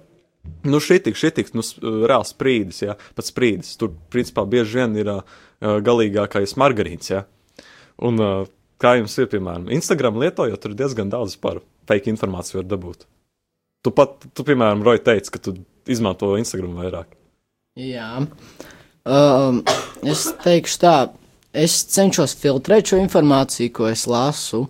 Nu, 0.66 0.80
šī 0.82 1.00
tik, 1.06 1.18
šī 1.18 1.32
tik, 1.38 1.52
nu, 1.58 1.62
s- 1.66 1.78
reāls 1.82 2.32
sprīdis, 2.34 2.82
jā, 2.86 2.96
pats 3.18 3.30
sprīdis. 3.34 3.76
Tur, 3.82 3.94
principā, 4.14 4.44
bieži 4.50 4.80
vien 4.82 4.96
ir 4.98 5.10
uh, 5.14 5.22
galīgākais 5.62 6.56
margarīns, 6.58 7.12
jā. 7.14 7.24
Un, 8.02 8.18
uh, 8.22 8.50
kā 8.82 8.96
jums 8.98 9.18
ir, 9.22 9.30
piemēram, 9.30 9.70
Instagram 9.74 10.18
lietojot, 10.22 10.62
tur 10.64 10.74
diezgan 10.78 11.10
daudz 11.14 11.36
par 11.42 11.60
fake 11.90 12.10
informāciju 12.14 12.62
var 12.62 12.70
dabūt. 12.72 13.06
Tu 13.86 13.94
pat, 13.98 14.26
tu, 14.34 14.46
piemēram, 14.46 14.82
Roja 14.86 15.02
teici, 15.12 15.34
ka 15.34 15.42
tu 15.42 15.56
izmanto 15.90 16.34
Instagram 16.38 16.78
vairāk. 16.82 17.14
Jā. 17.82 18.10
Um, 19.02 19.62
es 20.06 20.28
teikšu 20.44 20.82
tā, 20.84 20.96
es 21.58 21.80
cenšos 21.90 22.36
filtrēt 22.38 22.92
šo 22.92 23.00
informāciju, 23.02 23.74
ko 23.78 23.88
es 23.90 24.06
lasu, 24.10 24.68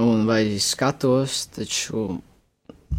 un 0.00 0.24
vai 0.28 0.44
skatos, 0.62 1.42
taču 1.56 2.20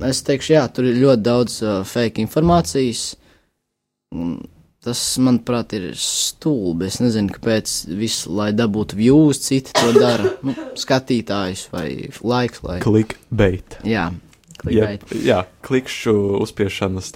es 0.07 0.21
teikšu, 0.25 0.55
jā, 0.55 0.63
tur 0.73 0.87
ir 0.89 1.01
ļoti 1.01 1.25
daudz 1.25 1.59
uh, 1.65 1.81
fake 1.87 2.23
informācijas, 2.23 3.03
tas, 4.81 5.03
manuprāt, 5.21 5.75
ir 5.77 5.91
stulbi. 5.99 6.87
Es 6.89 6.99
nezinu, 7.03 7.31
kāpēc 7.35 7.75
visu, 7.99 8.33
lai 8.37 8.49
dabūtu 8.55 8.97
views, 8.99 9.43
citi 9.45 9.75
to 9.77 9.93
dara, 9.97 10.33
nu, 10.45 10.55
skatītājus 10.79 11.67
vai 11.73 11.87
laiks, 12.09 12.65
lai. 12.65 12.81
Clickbait. 12.83 13.79
Jā, 13.87 14.09
Jā, 14.61 14.91
klikbait. 14.91 15.23
jā, 15.25 15.39
klikšķu 15.65 16.11
uzspiešanas 16.37 17.07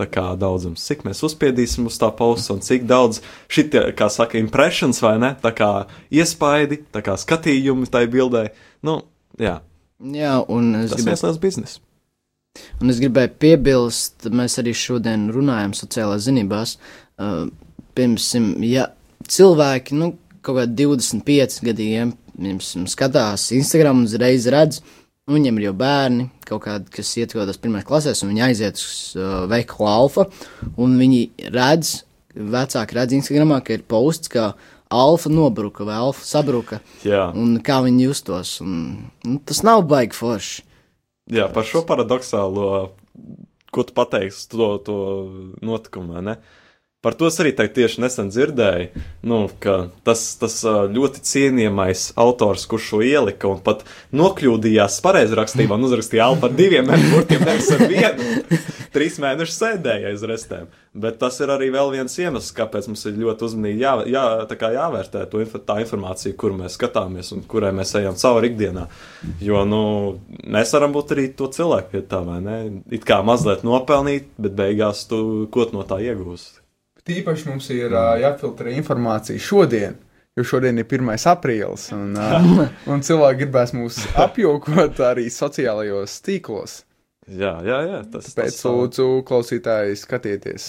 daudzums. 0.42 0.82
Cik 0.82 1.04
mēs 1.06 1.22
uzspiedīsim 1.28 1.86
uz 1.86 2.00
tā 2.02 2.10
pausa 2.10 2.56
un 2.56 2.64
cik 2.66 2.88
daudz 2.90 3.22
šitie, 3.54 3.84
kā 3.98 4.10
saka, 4.10 4.40
impressions 4.42 4.98
vai 5.06 5.20
ne, 5.22 5.36
tā 5.44 5.54
kā 5.54 5.70
iespaidi, 6.10 6.82
tā 6.90 7.06
kā 7.06 7.14
skatījumi 7.22 7.86
tai 7.94 8.08
bildē. 8.10 8.48
Nu, 8.82 9.04
jā, 9.38 9.60
Jā, 10.04 10.42
un 10.52 10.74
es 10.76 10.92
tas 10.92 11.00
ir 11.00 11.06
gribēju 11.06 11.14
viens 11.14 11.24
liels 11.24 11.38
biznes. 11.40 11.76
Un 12.82 12.92
es 12.92 13.00
gribēju 13.04 13.34
piebilst, 13.42 14.28
mēs 14.32 14.60
arī 14.62 14.74
šodien 14.76 15.30
runājam 15.34 15.74
sociālās 15.78 16.28
zinībās. 16.28 16.76
Uh, 17.16 17.48
piemēram, 17.96 18.52
ja 18.68 18.90
cilvēki, 19.32 19.98
nu, 20.00 20.14
kaut 20.46 20.60
kādi 20.60 20.86
25 20.86 21.64
gadiem, 21.66 22.14
piemēram, 22.36 22.88
skatās 22.92 23.50
Instagram 23.56 24.04
un 24.04 24.10
uzreiz 24.10 24.48
redz, 24.52 24.82
nu, 25.26 25.38
viņiem 25.38 25.60
ir 25.60 25.70
jau 25.70 25.76
bērni, 25.80 26.28
kaut 26.46 26.66
kādi, 26.68 26.92
kas 27.00 27.16
iet 27.18 27.34
kaut 27.34 27.44
kādās 27.44 27.62
pirmās 27.62 27.88
klasēs, 27.88 28.24
un 28.24 28.34
viņi 28.34 28.46
aiziet 28.50 28.82
uz 28.82 29.16
uh, 29.18 29.44
veikalu 29.52 29.90
alfa, 29.90 30.28
un 30.82 31.00
viņi 31.00 31.50
redz, 31.56 31.98
vecāki 32.36 32.98
redz 32.98 33.16
Instagramā, 33.18 33.62
ka 33.64 33.78
ir 33.78 33.86
posts, 33.88 34.32
ka 34.32 34.52
alfa 34.92 35.32
nobruka 35.32 35.86
vai 35.88 35.98
alfa 35.98 36.26
sabruka, 36.28 36.80
Jā, 37.06 37.30
un 37.36 37.58
kā 37.66 37.80
viņi 37.86 38.10
justos. 38.10 38.60
Un, 38.64 39.10
nu, 39.26 39.40
tas 39.48 39.64
nav 39.66 39.86
baigi 39.90 40.18
forši. 40.18 40.66
Jā, 41.32 41.48
par 41.54 41.68
šo 41.68 41.84
paradoxālo, 41.88 42.68
ko 43.74 43.86
tu 43.86 43.96
pateiksi, 43.98 44.48
to, 44.52 44.70
to 44.86 44.96
notikumu, 45.66 46.22
ne? 46.26 46.38
Par 47.06 47.14
to 47.14 47.28
es 47.30 47.36
arī 47.38 47.52
tieši 47.54 48.02
nesen 48.02 48.32
dzirdēju, 48.34 49.04
nu, 49.30 49.44
ka 49.62 49.76
tas, 50.08 50.24
tas 50.42 50.56
ļoti 50.66 51.22
cienījamais 51.22 52.08
autors, 52.18 52.64
kurš 52.66 52.88
šo 52.90 53.02
ielika 53.06 53.46
un 53.52 53.60
pat 53.62 53.84
nokļūdījās 54.18 54.98
pareizrakstībā 55.06 55.78
un 55.78 55.86
uzrakstīja 55.86 56.32
alfa 56.32 56.50
ar 56.50 56.56
diviem 56.58 56.90
burtiem, 57.12 57.46
nevis 57.46 57.70
ar 57.76 57.86
vienu. 57.92 58.58
Trīs 58.96 59.20
mēnešus 59.22 59.60
sēdēja 59.62 60.16
aiz 60.16 60.26
restēm. 60.26 60.74
Bet 60.98 61.20
tas 61.22 61.38
ir 61.44 61.54
arī 61.54 61.68
vēl 61.76 61.94
viens 61.94 62.18
iemesls, 62.18 62.50
kāpēc 62.56 62.90
mums 62.90 63.06
ir 63.06 63.22
ļoti 63.22 63.50
uzmanīgi 63.50 63.86
jā, 63.86 63.94
jā, 64.10 64.26
jāvērtē 64.80 65.28
to, 65.30 65.46
tā 65.68 65.78
informācija, 65.84 66.34
kuru 66.40 66.58
mēs 66.64 66.80
skatāmies 66.80 67.34
un 67.36 67.46
kurai 67.46 67.74
mēs 67.76 67.94
ejam 68.00 68.18
cauri 68.18 68.50
ikdienā. 68.54 68.90
Jo, 69.46 69.62
nu, 69.70 69.86
mēs 70.42 70.74
varam 70.74 70.96
būt 70.96 71.14
arī 71.14 71.30
to 71.38 71.54
cilvēku 71.54 72.00
vietā, 72.00 72.26
vai 72.26 72.42
ne? 72.42 72.60
It 72.96 73.06
kā 73.06 73.22
mazliet 73.28 73.68
nopelnīt, 73.68 74.32
bet 74.42 74.58
beigās 74.58 75.06
tu 75.12 75.50
ko 75.54 75.70
no 75.76 75.86
tā 75.86 76.02
iegūsi. 76.02 76.65
Tīpaši 77.06 77.50
mums 77.52 77.70
ir 77.74 77.94
uh, 77.94 78.16
jāfiltrē 78.18 78.74
informācija 78.80 79.42
šodien, 79.42 80.00
jo 80.38 80.46
šodien 80.48 80.82
ir 80.82 80.88
1. 80.90 81.14
aprīlis, 81.36 81.92
un, 81.94 82.16
uh, 82.18 82.66
un 82.92 83.06
cilvēki 83.06 83.44
gribēs 83.44 83.76
mūs 83.78 84.02
apjokot 84.26 85.04
arī 85.06 85.28
sociālajos 85.30 86.18
tīklos. 86.26 86.82
Jā, 87.26 87.60
jā, 87.66 87.78
jā 87.90 88.02
tas 88.10 88.34
Pēc 88.34 88.58
tas, 88.58 88.66
lūdzu, 88.66 89.08
klausītāji, 89.26 89.98
skatieties 90.02 90.68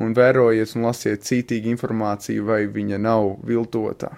un 0.00 0.14
vērojiet 0.16 0.74
un 0.76 0.88
lasiet 0.88 1.24
cītīgi 1.26 1.72
informāciju, 1.74 2.44
vai 2.48 2.64
viņa 2.70 2.98
nav 3.02 3.32
viltota. 3.46 4.14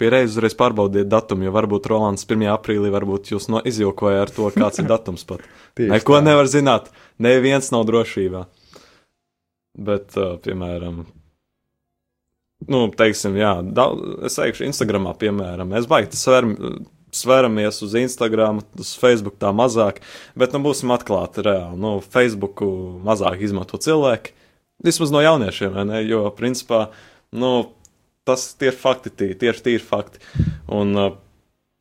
Pierreiz 0.00 0.32
uzreiz 0.32 0.54
pārbaudiet 0.58 1.06
datumu, 1.10 1.46
jo 1.46 1.52
varbūt 1.54 1.86
Rolands 1.90 2.26
1. 2.26 2.46
aprīlī 2.54 2.90
varbūt 2.92 3.30
jūs 3.34 3.46
no 3.52 3.60
izjokoja 3.64 4.24
ar 4.24 4.32
to, 4.34 4.48
kāds 4.54 4.82
ir 4.82 4.88
datums 4.94 5.24
pat. 5.28 5.44
Neko 5.78 6.18
tā. 6.18 6.24
nevar 6.26 6.50
zināt, 6.50 6.90
neviens 7.22 7.70
nav 7.74 7.86
drošībā. 7.88 8.46
Bet, 9.72 10.12
uh, 10.20 10.34
piemēram, 10.44 11.04
nu, 12.68 12.80
teiksim, 12.96 13.36
jā, 13.40 13.54
daudz, 13.64 14.18
es 14.28 14.36
teikšu, 14.36 14.66
Instagramā, 14.68 15.14
piemēram, 15.20 15.70
mēs 15.72 15.88
baigi 15.90 16.18
sveram, 16.18 16.52
sveramies 17.12 17.82
uz 17.84 17.94
Instagram, 17.98 18.62
uz 18.78 18.94
Facebook 19.00 19.36
tā 19.40 19.52
mazāk, 19.56 20.00
bet, 20.38 20.54
nu, 20.54 20.62
būsim 20.64 20.92
atklāti 20.94 21.44
reāli, 21.46 21.78
nu, 21.80 21.96
Facebooku 22.14 22.68
mazāk 23.04 23.44
izmanto 23.44 23.80
cilvēki, 23.80 24.32
vismaz 24.84 25.12
no 25.14 25.22
jauniešiem, 25.24 25.76
ne, 25.88 26.00
jo, 26.08 26.24
principā, 26.36 26.86
nu, 27.32 27.52
tas 28.28 28.50
tie 28.56 28.70
ir 28.70 28.78
fakti, 28.78 29.12
tie, 29.12 29.32
tieši 29.38 29.66
tīri 29.66 29.84
fakti, 29.84 30.22
un, 30.72 30.96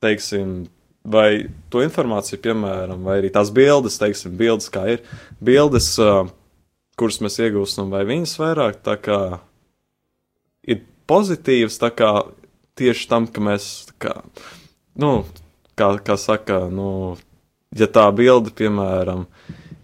teiksim, 0.03 0.65
vai 1.07 1.47
to 1.73 1.81
informāciju, 1.85 2.41
piemēram, 2.43 3.07
vai 3.07 3.21
arī 3.21 3.31
tās 3.33 3.53
bildes, 3.53 3.97
teiksim, 4.01 4.35
bildes 4.37 4.69
kā 4.73 4.85
ir, 4.97 5.05
bildes, 5.41 5.93
uh, 6.01 6.27
kuras 7.01 7.17
mēs 7.25 7.39
iegūstam, 7.41 7.89
vai 7.93 8.05
viņas 8.05 8.37
vairāk 8.37 8.81
tā 8.85 8.97
kā 9.01 9.19
ir 10.69 10.83
pozitīvas, 11.09 11.79
tā 11.81 11.89
kā 11.97 12.11
tieši 12.77 13.07
tam, 13.09 13.25
ka 13.25 13.43
mēs, 13.43 13.65
kā, 14.01 14.19
nu, 15.01 15.23
kā, 15.79 15.95
kā 16.05 16.17
saka, 16.21 16.67
nu, 16.71 17.17
ja 17.77 17.89
tā 17.89 18.05
bilde, 18.15 18.53
piemēram, 18.53 19.25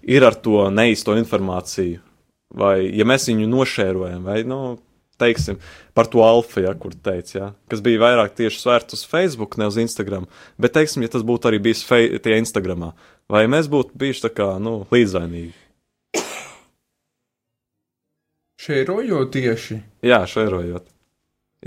ir 0.08 0.28
ar 0.28 0.38
to 0.38 0.68
neīsto 0.74 1.18
informāciju, 1.18 2.04
vai 2.58 2.76
ja 2.86 3.08
mēs 3.08 3.28
viņu 3.32 3.50
nošērojam, 3.52 4.24
vai, 4.30 4.40
nu, 4.48 4.78
teiksim, 5.18 5.58
par 5.98 6.10
to 6.14 6.22
alfa, 6.22 6.62
ja, 6.68 6.74
kur 6.78 6.94
teica, 6.94 7.38
ja, 7.38 7.52
kas 7.72 7.82
bija 7.84 8.06
vairāk 8.06 8.38
tieši 8.38 8.62
svērts 8.62 9.00
uz 9.00 9.06
Facebook, 9.10 9.58
ne 9.58 9.70
uz 9.72 9.82
Instagram, 9.82 10.30
bet, 10.62 10.78
teiksim, 10.78 11.04
ja 11.06 11.12
tas 11.18 11.26
būtu 11.26 11.50
arī 11.50 11.62
bijis 11.70 11.82
tie 12.24 12.38
Instagramā, 12.38 12.94
vai 13.32 13.48
mēs 13.52 13.70
būtu 13.74 13.98
bijuši 13.98 14.30
tā 14.30 14.38
kā, 14.38 14.52
nu, 14.62 14.84
līdzainīgi. 14.94 15.67
Šērojot 18.68 19.30
tieši. 19.32 19.78
Jā, 20.04 20.26
šērojot. 20.28 20.90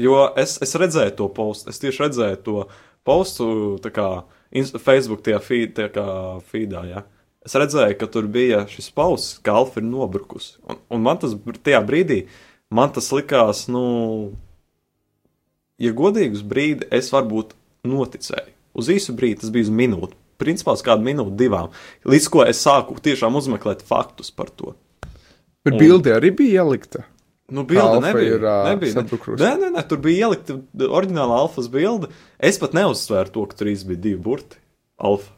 Jo 0.01 0.19
es, 0.39 0.59
es 0.61 0.75
redzēju 0.77 1.15
to 1.17 1.29
postu, 1.33 1.73
es 1.73 1.81
tieši 1.81 2.03
redzēju 2.05 2.41
to 2.45 2.57
postu, 3.09 3.47
tā 3.81 3.89
kā 3.95 4.09
Facebook 4.85 5.23
tajā 5.25 5.39
feed, 5.41 5.73
tā 5.79 5.87
kā 5.95 6.05
feedā, 6.51 6.83
jā. 6.91 7.03
Es 7.47 7.57
redzēju, 7.57 7.97
ka 7.97 8.09
tur 8.13 8.29
bija 8.29 8.67
šis 8.69 8.91
posts, 8.93 9.39
ka 9.41 9.55
Alfa 9.63 9.81
ir 9.81 9.87
nobrukusi. 9.89 10.59
Un, 10.69 10.81
un 10.93 11.03
man 11.07 11.23
tas 11.23 11.33
tajā 11.65 11.81
brīdī, 11.89 12.21
man 12.69 12.93
tas 12.93 13.09
likās, 13.17 13.65
nu, 13.73 14.37
ja 15.81 15.95
godīgi 15.97 16.37
uz 16.37 16.45
brīdi, 16.45 16.91
es 17.01 17.09
varbūt 17.15 17.57
noticēju. 17.89 18.53
Uz 18.77 18.93
īsu 18.93 19.17
brīdi 19.17 19.41
tas 19.41 19.55
bija 19.57 19.71
uz 19.71 19.73
minūti. 19.73 20.21
Principā 20.41 20.77
uz 20.77 20.85
kādu 20.85 21.09
minūti, 21.09 21.39
divām. 21.41 21.73
Līdz 22.05 22.29
ko 22.33 22.45
es 22.45 22.61
sāku 22.61 23.01
tiešām 23.01 23.41
uzmeklēt 23.41 23.81
faktus 23.89 24.29
par 24.37 24.53
to. 24.53 24.77
Bet 25.65 25.75
Un- 25.77 25.81
bilde 25.83 26.13
arī 26.17 26.31
bija 26.37 26.63
ielikta. 26.65 27.05
Nu, 27.51 27.65
bilde 27.67 27.99
nebija. 28.05 28.37
ir, 28.37 28.41
ā, 28.47 28.57
nebija 28.71 28.95
ne- 28.95 29.03
sabrukusi. 29.03 29.43
nē, 29.43 29.51
nē, 29.59 29.69
nē, 29.75 29.83
tur 29.91 29.99
bija 29.99 30.29
ielikta 30.29 30.61
oriģināla 30.87 31.41
alfas 31.43 31.67
bilde. 31.69 32.09
Es 32.39 32.59
pat 32.63 32.73
neuzsvēru 32.79 33.33
to, 33.35 33.45
ka 33.51 33.57
tur 33.59 33.67
bija 33.85 34.01
divi 34.01 34.21
burti. 34.23 34.57
Alfa. 34.99 35.33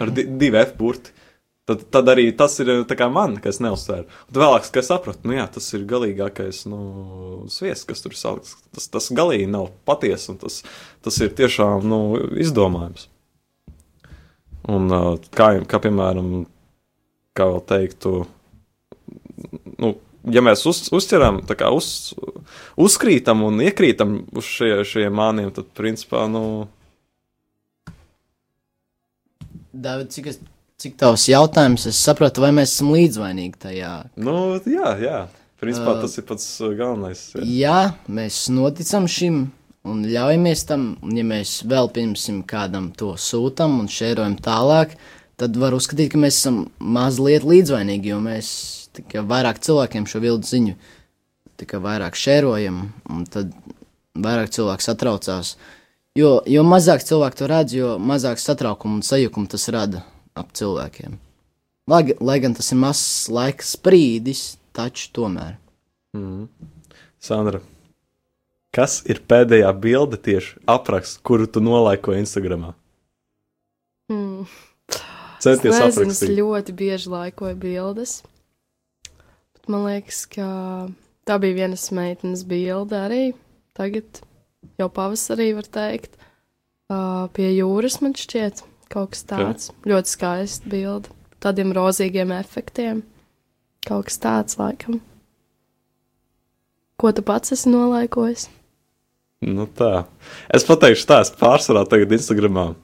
Ar 0.00 0.10
di 0.10 0.24
divi 0.24 0.58
F 0.58 0.74
burti. 0.76 1.12
Tad, 1.70 1.84
tad 1.94 2.08
arī 2.10 2.24
tas 2.36 2.56
ir 2.58 2.66
man, 3.14 3.36
kas 3.38 3.60
neuzsvēru. 3.62 4.08
Un 4.08 4.32
tad 4.34 4.42
vēlāk, 4.42 4.66
kad 4.74 4.82
sapratu, 4.82 5.22
nu 5.28 5.36
jā, 5.36 5.44
tas 5.54 5.68
ir 5.76 5.84
galīgākais 5.86 6.64
nu, 6.66 7.46
sviests, 7.46 7.86
kas 7.86 8.02
tur 8.02 8.16
salikts. 8.18 8.56
Tas, 8.74 8.88
tas 8.90 9.06
galīgi 9.14 9.46
nav 9.46 9.68
patiesa, 9.86 10.32
un 10.32 10.40
tas, 10.42 10.64
tas 11.06 11.20
ir 11.22 11.30
tiešām 11.38 11.84
nu, 11.86 12.00
izdomājums. 12.42 13.06
Un 14.70 14.90
kā, 15.30 15.52
kā 15.64 15.78
piemēram, 15.84 16.44
kā 17.38 17.46
vēl 17.52 17.62
teiktu, 17.70 18.16
nu, 18.26 18.26
ja 20.28 20.42
mēs 20.44 20.66
uz, 20.68 20.82
uzķeram, 20.94 21.40
kā 21.48 21.70
uz, 21.74 22.12
uzkrītam 22.80 23.44
un 23.46 23.62
iekrītam 23.64 24.20
uz 24.36 24.48
šie, 24.48 24.72
šiem 24.88 25.16
māniem, 25.16 25.50
tad, 25.54 25.70
principā, 25.76 26.26
nu, 26.30 26.68
David, 29.70 30.10
cik, 30.10 30.26
es, 30.32 30.40
cik 30.82 30.96
tavs 30.98 31.28
jautājums, 31.30 31.86
es 31.86 31.98
sapratu, 32.02 32.42
vai 32.42 32.50
mēs 32.56 32.74
esam 32.74 32.90
līdzvainīgi 32.94 33.60
tajā. 33.62 33.92
nu 34.20 34.58
jā, 34.66 34.96
jā. 35.00 35.20
Principā 35.60 35.92
Ā. 35.92 36.00
tas 36.00 36.16
ir 36.16 36.24
pats 36.24 36.44
uh, 36.62 36.72
galvenais. 36.72 37.20
Jā. 37.36 37.44
Jā, 37.44 37.80
mēs 38.08 38.46
noticam 38.48 39.04
šim 39.10 39.42
un 39.84 40.02
ļaujamies 40.08 40.64
tam, 40.68 40.94
un 41.04 41.18
ja 41.18 41.24
mēs 41.26 41.58
vēl 41.68 41.90
pirmsim 41.92 42.40
kādam 42.48 42.88
to 42.96 43.12
sūtam 43.20 43.76
un 43.82 43.90
šērojam 43.92 44.38
tālāk, 44.40 44.96
tad 45.40 45.56
var 45.60 45.76
uzskatīt, 45.76 46.14
ka 46.14 46.20
mēs 46.20 46.40
esam 46.40 46.62
mazliet 46.80 47.44
līdzvainīgi, 47.44 48.12
jo 48.14 48.22
mēs 48.24 48.48
tikai 48.96 49.22
vairāk 49.26 49.60
cilvēkiem 49.62 50.06
šo 50.10 50.22
vildu 50.22 50.48
ziņu 50.48 50.76
tikai 51.60 51.80
vairāk 51.84 52.16
šērojam, 52.16 52.80
un 53.12 53.24
tad 53.28 53.52
vairāk 54.16 54.52
cilvēku 54.54 54.84
satraucās. 54.84 55.54
Jo, 56.18 56.40
jo 56.48 56.62
mazāk 56.66 57.04
cilvēku 57.06 57.38
to 57.38 57.48
redz, 57.50 57.74
jo 57.76 57.96
mazāk 58.02 58.40
satraukumu 58.42 58.98
un 58.98 59.04
sajukumu 59.06 59.50
tas 59.50 59.68
rada 59.72 60.02
ap 60.34 60.50
cilvēkiem. 60.56 61.18
Lai, 61.90 62.02
lai 62.22 62.38
gan 62.42 62.54
tas 62.56 62.70
ir 62.72 62.80
mazs 62.80 63.28
laika 63.32 63.66
sprīdis, 63.66 64.56
taču 64.76 65.10
tomēr. 65.16 65.56
Mm. 66.16 66.48
Sandra, 67.22 67.60
kas 68.74 69.00
ir 69.10 69.22
pēdējā 69.30 69.70
bilde 69.82 70.18
tieši 70.18 70.58
apraksts, 70.70 71.20
kuru 71.26 71.46
tu 71.50 71.62
nolaiko 71.62 72.14
Instagramā? 72.16 72.72
Mm. 74.10 74.48
Centies 75.40 75.72
es 75.72 75.78
nezinu, 75.78 75.90
es 75.90 75.96
aprakstīt. 75.96 76.34
ļoti 76.36 76.76
bieži 76.76 77.12
laikoju 77.12 77.56
bildes. 77.60 78.20
Man 79.70 79.86
liekas, 79.86 80.24
ka 80.30 80.46
tā 81.28 81.36
bija 81.42 81.62
vienas 81.62 81.86
meitenes 81.94 82.42
bilde 82.48 82.98
arī. 82.98 83.22
Tagad 83.78 84.22
jau 84.80 84.88
pavasarī 84.92 85.52
var 85.56 85.68
teikt. 85.70 86.16
Uh, 86.90 87.28
pie 87.36 87.52
jūras 87.54 88.00
man 88.02 88.16
šķiet 88.18 88.64
kaut 88.90 89.14
kas 89.14 89.22
tāds. 89.30 89.70
Okay. 89.70 89.92
Ļoti 89.92 90.14
skaists 90.16 90.70
bilde. 90.70 91.14
Tādiem 91.40 91.70
rozīgiem 91.76 92.34
efektiem. 92.36 93.04
Kaut 93.86 94.10
kas 94.10 94.18
tāds 94.20 94.58
laikam. 94.60 94.98
Ko 97.00 97.14
tu 97.16 97.22
pats 97.24 97.54
esi 97.54 97.70
nolaikojis? 97.72 98.50
Nu 99.46 99.64
tā. 99.72 100.04
Es 100.52 100.66
pateikšu 100.68 101.06
tā, 101.08 101.22
es 101.24 101.30
pārsvarā 101.32 101.86
tagad 101.88 102.10
Instagramā. 102.12 102.74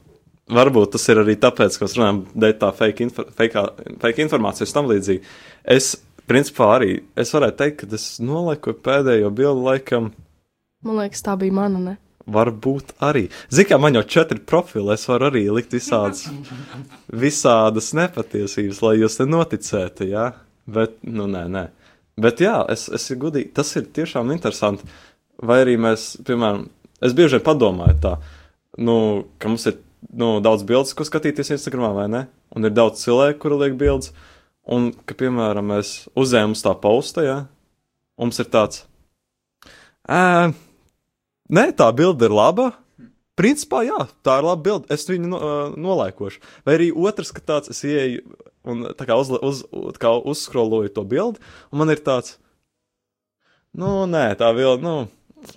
Varbūt 0.57 0.95
tas 0.95 1.05
ir 1.11 1.21
arī 1.21 1.35
tāpēc, 1.43 1.75
ka 1.77 1.85
mēs 1.85 1.97
runājam 1.99 2.23
dēļ 2.39 2.55
tā 2.63 2.71
fake, 2.79 3.09
info, 3.09 3.27
fake, 3.37 3.65
fake 4.01 4.25
informācijas 4.25 4.73
tam 4.73 4.89
līdzīgi. 4.89 5.27
Es, 5.75 5.97
principā, 6.31 6.73
arī 6.79 6.91
es 7.19 7.33
varētu 7.35 7.61
teikt, 7.61 7.79
ka 7.83 7.99
es 7.99 8.09
nolaikoju 8.23 8.81
pēdējo 8.87 9.31
bildi 9.35 9.67
laikam. 9.69 10.11
Man 10.87 11.01
liekas, 11.01 11.25
tā 11.27 11.37
bija 11.41 11.55
mana, 11.57 11.83
ne? 11.83 11.97
Varbūt 12.27 12.97
arī. 13.07 13.29
Ziniet, 13.55 13.71
kā 13.71 13.79
man 13.79 13.95
jau 13.95 14.03
četri 14.17 14.41
profili, 14.43 14.91
es 14.97 15.07
varu 15.07 15.29
arī 15.29 15.45
likt 15.55 15.75
visādas, 15.77 16.25
visādas 17.15 17.93
nepatiesības, 17.95 18.83
lai 18.83 18.97
jūs 18.99 19.21
te 19.21 19.27
noticētu, 19.31 20.09
jā. 20.11 20.33
Bet, 20.67 20.99
nu, 21.07 21.29
nē, 21.31 21.45
nē. 21.55 21.67
Bet, 22.19 22.43
jā, 22.43 22.59
es, 22.73 22.89
es 22.91 23.07
gudīgi. 23.15 23.53
Tas 23.55 23.71
ir 23.79 23.87
tiešām 23.95 24.33
interesanti. 24.35 24.89
vai 25.43 25.61
arī 25.65 25.77
mēs, 25.81 26.15
piemēram, 26.27 26.67
es 27.05 27.15
bieži 27.17 27.37
vien 27.37 27.45
padomāju 27.45 27.99
tā, 28.03 28.15
nu, 28.81 28.97
ka 29.39 29.51
mums 29.53 29.67
ir 29.69 29.79
nu, 30.17 30.39
daudz 30.45 30.65
bildes, 30.69 30.95
ko 30.97 31.05
skatīties 31.05 31.53
Instagramā, 31.57 31.93
vai 31.97 32.07
ne? 32.13 32.23
Un 32.57 32.65
ir 32.65 32.75
daudz 32.75 33.03
cilvēku, 33.05 33.41
kuri 33.43 33.61
liek 33.65 33.77
bildes, 33.81 34.13
un 34.67 34.91
ka, 35.07 35.17
piemēram, 35.19 35.73
mēs 35.75 35.93
uzējām 36.19 36.57
uz 36.57 36.65
tā 36.65 36.75
pausta, 36.83 37.25
ja, 37.27 37.37
mums 38.21 38.41
ir 38.43 38.51
tāds, 38.53 38.83
ē, 40.11 40.51
nē, 41.49 41.69
tā 41.79 41.93
bilde 41.97 42.29
ir 42.29 42.35
laba. 42.35 42.73
Principā, 43.37 43.83
jā, 43.85 43.99
tā 44.25 44.39
ir 44.41 44.47
laba 44.49 44.63
bilde. 44.65 44.89
Es 44.95 45.05
viņu 45.11 45.29
no, 45.29 45.41
nolaikošu. 45.77 46.41
Vai 46.65 46.79
arī 46.79 46.87
otrs, 46.97 47.35
ka 47.37 47.43
tāds 47.45 47.69
es 47.69 47.83
ieeju 47.85 48.23
un 48.67 48.87
tā 48.99 49.07
kā, 49.09 49.17
uz, 49.21 49.31
uz, 49.31 49.63
kā 50.01 50.11
uzskroloju 50.17 50.93
to 50.97 51.05
bildi, 51.07 51.43
un 51.71 51.83
man 51.83 51.93
ir 51.93 52.03
tāds, 52.07 52.37
nu, 53.77 54.05
nē, 54.11 54.29
tā 54.41 54.51
bilde, 54.57 54.83
nu, 54.83 54.97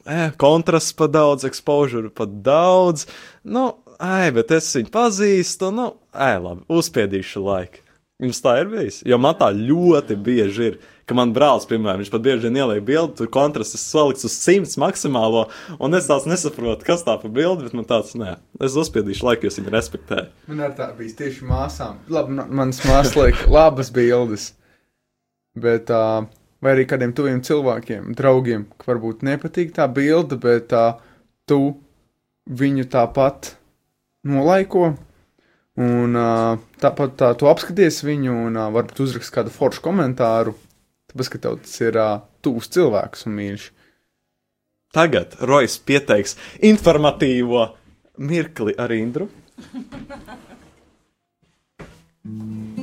e, 0.05 0.29
kontrasts 0.39 0.93
pa 0.97 1.09
daudz, 1.09 1.47
exposure 1.49 2.11
pa 2.13 2.27
daudz, 2.29 3.07
nu, 3.43 3.71
ai, 3.97 4.29
bet 4.35 4.53
es 4.59 4.69
viņu 4.77 4.93
pazīstu, 4.93 5.71
nu, 5.75 5.91
ai, 6.13 6.35
labi, 6.41 6.67
uzspiedīšu 6.69 7.45
laiku. 7.47 7.88
Jums 8.19 8.41
tā 8.43 8.57
ir 8.59 8.67
bijis? 8.67 8.97
Jo 9.07 9.15
man 9.21 9.37
tā 9.39 9.47
ļoti 9.55 10.17
bieži 10.19 10.65
ir, 10.67 10.73
ka 11.07 11.15
man 11.15 11.29
brālis, 11.33 11.63
piemēram, 11.69 12.01
viņš 12.03 12.09
pat 12.11 12.23
bieži 12.25 12.49
ieliek 12.51 12.81
bildi, 12.83 13.15
tur 13.15 13.29
kontrasts 13.31 13.79
salikts 13.79 14.27
uz 14.27 14.33
100 14.35 14.75
maksimālo, 14.83 15.45
un 15.79 15.95
es 15.95 16.09
tās 16.09 16.27
nesaprotu, 16.27 16.83
kas 16.89 17.05
tā 17.07 17.15
pa 17.21 17.31
bildi, 17.31 17.69
bet 17.69 17.77
man 17.79 17.87
tāds, 17.87 18.11
nē, 18.19 18.33
es 18.59 18.75
uzspiedīšu 18.75 19.23
laiku, 19.23 19.47
jo 19.47 19.53
es 19.53 19.59
viņu 19.61 19.71
respektēju. 19.71 20.27
Man 20.51 20.65
ar 20.67 20.75
tā 20.75 20.89
bija 20.97 21.15
tieši 21.21 21.47
māsām. 21.47 22.01
Labi, 22.11 22.35
man- 22.41 22.51
manas 22.59 22.81
māsas 22.83 23.15
liek 23.15 23.45
labas 23.47 23.89
bildes. 23.95 24.49
Bet, 25.55 25.89
uh, 25.89 26.27
vai 26.61 26.75
arī 26.75 26.85
kādiem 26.91 27.15
tuviem 27.15 27.39
cilvēkiem, 27.41 28.11
draugiem, 28.19 28.67
ka 28.77 28.91
varbūt 28.91 29.23
nepatīk 29.23 29.71
tā 29.79 29.87
bilde, 29.91 30.35
bet 30.43 30.75
uh, 30.75 30.99
tu 31.47 31.77
viņu 32.51 32.83
tāpat 32.91 33.53
nolaiko. 34.27 34.91
Un 35.79 36.17
tāpat 36.83 37.13
tā, 37.19 37.29
tu 37.39 37.47
apskaties 37.47 38.01
viņu 38.03 38.33
un 38.49 38.59
varbūt 38.75 38.99
uzrakst 39.05 39.31
kādu 39.35 39.53
foršu 39.53 39.83
komentāru. 39.85 40.55
Tāpēc, 41.09 41.31
ka 41.31 41.41
tev 41.45 41.61
tas 41.63 41.75
ir 41.81 41.99
tuvs 42.45 42.67
cilvēks 42.75 43.25
un 43.29 43.37
mīļš. 43.39 43.69
Tagad 44.95 45.37
Rojas 45.45 45.77
pieteiks 45.79 46.35
informatīvo 46.65 47.69
mirkli 48.19 48.75
ar 48.75 48.91
Indru. 48.97 49.29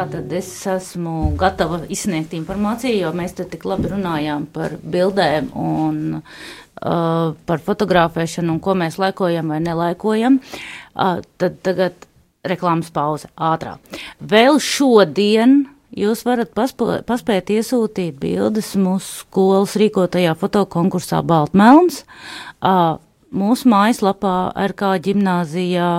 Tātad 0.00 0.30
es 0.32 0.48
esmu 0.64 1.34
gatava 1.36 1.82
izsniegt 1.92 2.32
informāciju, 2.32 3.02
jo 3.02 3.08
mēs 3.12 3.34
te 3.36 3.44
tik 3.44 3.66
labi 3.68 3.90
runājām 3.90 4.46
par 4.48 4.78
bildēm 4.80 5.50
un 5.60 5.98
uh, 6.16 7.34
par 7.44 7.60
fotografēšanu 7.66 8.54
un 8.54 8.62
ko 8.64 8.72
mēs 8.80 8.96
laikojam 9.02 9.52
vai 9.52 9.58
nelaikojam. 9.60 10.38
Uh, 10.94 11.20
tad 11.36 11.58
tagad 11.66 12.08
reklāmas 12.48 12.88
pauze 12.94 13.28
ātrā. 13.36 13.76
Vēl 14.24 14.56
šodien 14.64 15.66
jūs 15.92 16.24
varat 16.24 16.56
paspo, 16.56 16.88
paspēt 17.04 17.52
iesūtīt 17.52 18.16
bildes 18.22 18.72
mūsu 18.80 19.20
skolas 19.26 19.76
rīkotajā 19.76 20.32
fotokonkursā 20.40 21.20
Baltmelns. 21.28 22.06
Uh, 22.64 22.96
mūsu 23.30 23.68
mājaslapā 23.70 24.34
RK 24.72 24.94
ģimnāzijā 25.04 25.90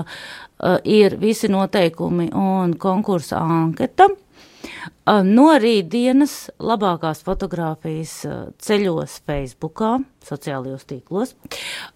ir 0.84 1.18
visi 1.22 1.50
noteikumi 1.52 2.30
un 2.38 2.76
konkursa 2.80 3.42
anketa. 3.42 4.10
Uh, 5.02 5.24
no 5.26 5.48
rītdienas 5.58 6.52
labākās 6.62 7.24
fotografijas 7.26 8.12
uh, 8.30 8.36
ceļos 8.62 9.16
Facebookā, 9.26 9.96
sociālajos 10.22 10.86
tīklos. 10.86 11.34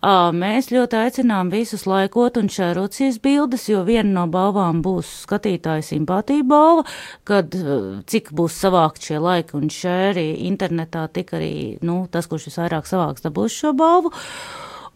Uh, 0.01 0.31
mēs 0.33 0.71
ļoti 0.73 0.97
aicinām 1.03 1.51
visus 1.53 1.85
laikot 1.85 2.39
un 2.41 2.49
šērot 2.49 2.97
šīs 2.97 3.21
bildes, 3.21 3.67
jo 3.69 3.83
viena 3.85 4.09
no 4.09 4.25
balvām 4.33 4.81
būs 4.85 5.11
skatītāja 5.27 5.85
simpātija 5.85 6.47
balva, 6.49 6.87
kad 7.29 7.53
uh, 7.61 8.01
cik 8.09 8.33
būs 8.33 8.57
savākt 8.65 9.05
šie 9.05 9.21
laiki 9.21 9.59
un 9.61 9.69
šēri 9.69 10.31
internetā, 10.49 11.05
tik 11.13 11.35
arī 11.37 11.55
nu, 11.85 12.07
tas, 12.09 12.25
kurš 12.31 12.49
visvairāk 12.49 12.89
savāks, 12.89 13.21
dabūs 13.27 13.61
šo 13.61 13.77
balvu. 13.77 14.15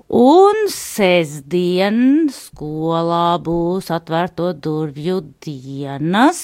Un 0.09 0.63
sestdien 0.73 2.31
skolā 2.33 3.37
būs 3.45 3.91
atvērto 3.93 4.47
durvju 4.57 5.19
dienas, 5.45 6.39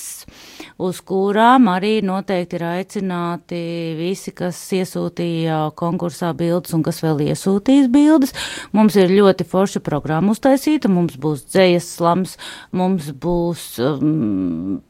uz 0.78 1.00
kurām 1.02 1.66
arī 1.74 1.96
noteikti 2.06 2.60
ir 2.60 2.68
aicināti 2.70 3.64
visi, 3.98 4.36
kas 4.38 4.60
iesūtīja 4.70 5.64
konkursā 5.82 6.30
bildes 6.38 6.78
un 6.78 6.86
kas 6.86 7.02
vēl 7.02 7.26
iesūtīs 7.32 7.90
bildes. 7.90 8.38
Mums 8.70 9.02
ir 9.02 9.10
ļoti 9.10 9.50
forša 9.50 9.82
programma 9.82 10.38
uztaisīta, 10.38 10.86
mums 10.86 11.18
būs 11.18 11.48
dzējas 11.50 11.90
slams, 11.98 12.38
mums 12.70 13.10
būs. 13.18 13.72
Um, 13.82 14.84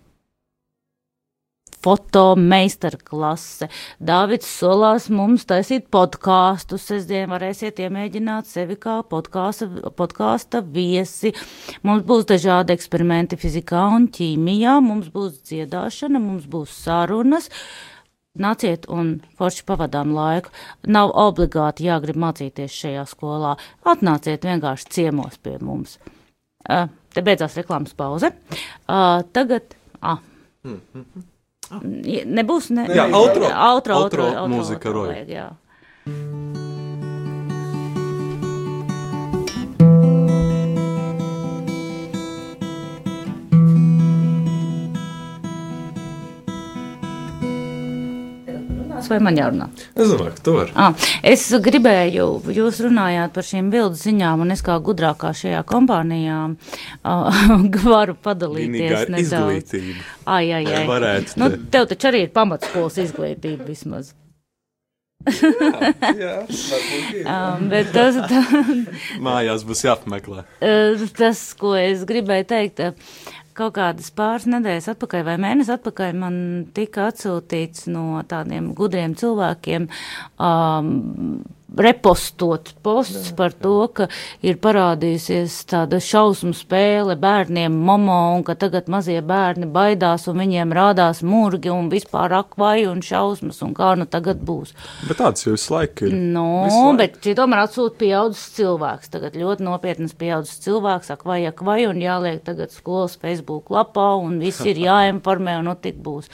fotomeistarklase. 1.86 3.69
Dāvids 4.02 4.50
solās 4.50 5.08
mums 5.13 5.45
taisīt 5.50 5.88
podkāstu. 5.93 6.80
Sestdien 6.82 7.30
varēsiet 7.32 7.82
iemēģināt 7.86 8.50
sevi 8.50 8.78
kā 8.82 9.00
podkāsta, 9.10 9.69
podkāsta 9.98 10.63
viesi. 10.65 11.34
Mums 11.86 12.06
būs 12.08 12.28
dažādi 12.32 12.76
eksperimenti 12.76 13.39
fizikā 13.39 13.86
un 13.95 14.10
ķīmijā, 14.15 14.80
mums 14.84 15.12
būs 15.13 15.43
dziedāšana, 15.50 16.21
mums 16.21 16.48
būs 16.50 16.74
sarunas. 16.86 17.52
Nāciet 18.36 18.89
un 18.91 19.13
forši 19.39 19.63
pavadām 19.67 20.12
laiku. 20.15 20.52
Nav 20.91 21.13
obligāti 21.21 21.88
jāgrib 21.88 22.19
mācīties 22.19 22.74
šajā 22.82 23.06
skolā. 23.08 23.54
Atnāciet 23.88 24.43
vienkārši 24.43 24.91
ciemos 24.98 25.39
pie 25.39 25.56
mums. 25.63 25.95
Uh, 26.65 26.89
te 27.13 27.24
beidzās 27.24 27.56
reklāmas 27.62 27.95
pauze. 27.95 28.34
Uh, 28.89 29.21
tagad. 29.32 29.78
Ah. 30.02 30.19
Nebūs 31.71 32.69
ne. 32.75 32.86
Jā, 32.93 33.08
outro. 33.12 33.45
outro, 33.49 33.95
Outro 34.06 34.23
outro, 34.30 34.47
mūzika, 34.51 34.89
outro 34.89 34.93
Roja. 34.93 35.13
vajag, 35.13 35.30
jā. 35.30 36.75
Vai 49.12 49.20
man 49.24 49.38
jārunā? 49.39 49.68
Es 49.96 50.10
domāju, 50.12 50.34
ka 50.38 50.44
tu 50.48 50.54
vari. 50.58 50.72
Ah, 50.76 50.94
es 51.24 51.46
gribēju, 51.68 52.26
jūs 52.56 52.80
runājāt 52.86 53.34
par 53.36 53.46
šīm 53.48 53.70
bildes 53.74 54.04
ziņām, 54.08 54.41
un 54.46 54.52
es 54.56 54.63
kā 54.65 54.76
gudrākā 54.82 55.32
šajā 55.38 55.62
kompānijā 55.70 56.39
uh, 56.52 57.39
varu 57.86 58.15
padalīties 58.26 58.76
Vienīgā 58.76 59.02
nedaudz. 59.15 59.32
izglītība. 59.72 60.06
Ai, 60.26 60.46
ai, 60.60 60.63
ai. 60.65 60.84
Varētu 60.89 61.39
Nu, 61.41 61.50
te- 61.54 61.62
tev 61.78 61.89
taču 61.94 62.12
arī 62.12 62.26
ir 62.28 62.34
pamatskolas 62.36 62.98
izglītība 63.06 63.68
vismaz. 63.70 64.13
Jā, 65.26 66.34
ir. 66.46 67.24
Um, 67.36 67.70
bet 67.72 67.88
tas, 67.96 68.18
tā, 68.30 68.41
Mājās 69.26 69.63
būs 69.65 69.82
jāapmeklē. 69.88 70.44
tas, 71.18 71.39
ko 71.58 71.72
es 71.80 72.04
gribēju 72.06 72.46
teikt, 72.52 72.82
kaut 73.56 73.76
kādas 73.78 74.12
pāris 74.15 74.48
nedēļas 74.52 74.89
atpakaļ 74.96 75.26
vai 75.30 75.36
mēnesi 75.41 75.74
atpakaļ 75.76 76.15
man 76.20 76.38
tika 76.76 77.10
atsūtīts 77.12 77.88
no 77.91 78.22
tādiem 78.30 78.74
gudriem 78.78 79.15
cilvēkiem 79.20 79.88
um, 80.39 80.91
repostot 81.73 82.73
posts 82.86 83.32
par 83.36 83.54
to, 83.58 83.88
ka 83.93 84.08
ir 84.45 84.60
parādījusies 84.62 85.58
tāda 85.69 85.99
šausmu 86.04 86.54
spēle 86.56 87.15
bērniem 87.19 87.73
momo 87.73 88.17
un 88.36 88.45
ka 88.45 88.56
tagad 88.60 88.89
mazie 88.91 89.17
bērni 89.25 89.67
baidās 89.73 90.28
un 90.32 90.39
viņiem 90.43 90.73
rādās 90.75 91.23
murgi 91.25 91.71
un 91.73 91.89
vispār 91.91 92.38
akvai 92.38 92.86
un 92.89 93.01
šausmas 93.06 93.62
un 93.65 93.73
kā 93.78 93.95
nu 93.99 94.06
tagad 94.06 94.43
būs. 94.45 94.75
Bet 95.10 95.19
tāds 95.21 95.45
jau 95.45 95.56
visu 95.56 95.73
laiku 95.73 96.08
ir. 96.08 96.15
Nu, 96.36 96.45
laiku. 96.67 96.93
bet 97.01 97.17
šī 97.25 97.36
tomēr 97.39 97.63
atsūta 97.65 97.99
pieaudzis 98.04 98.45
cilvēks. 98.60 99.12
Tagad 99.15 99.38
ļoti 99.39 99.65
nopietnas 99.65 100.15
pieaudzis 100.17 100.62
cilvēks, 100.65 101.12
ak, 101.15 101.25
vai, 101.28 101.41
ak, 101.49 101.65
vai, 101.65 101.80
un 101.89 101.99
jāliek 102.01 102.43
tagad 102.45 102.73
skolas 102.75 103.17
Facebook 103.21 103.73
lapā, 103.73 104.12
un 104.21 104.39
viss 104.43 104.63
ir 104.67 104.80
jāinformē, 104.88 105.58
un 105.62 105.71
nu 105.71 105.75
tik 105.82 105.99
būs. 106.06 106.30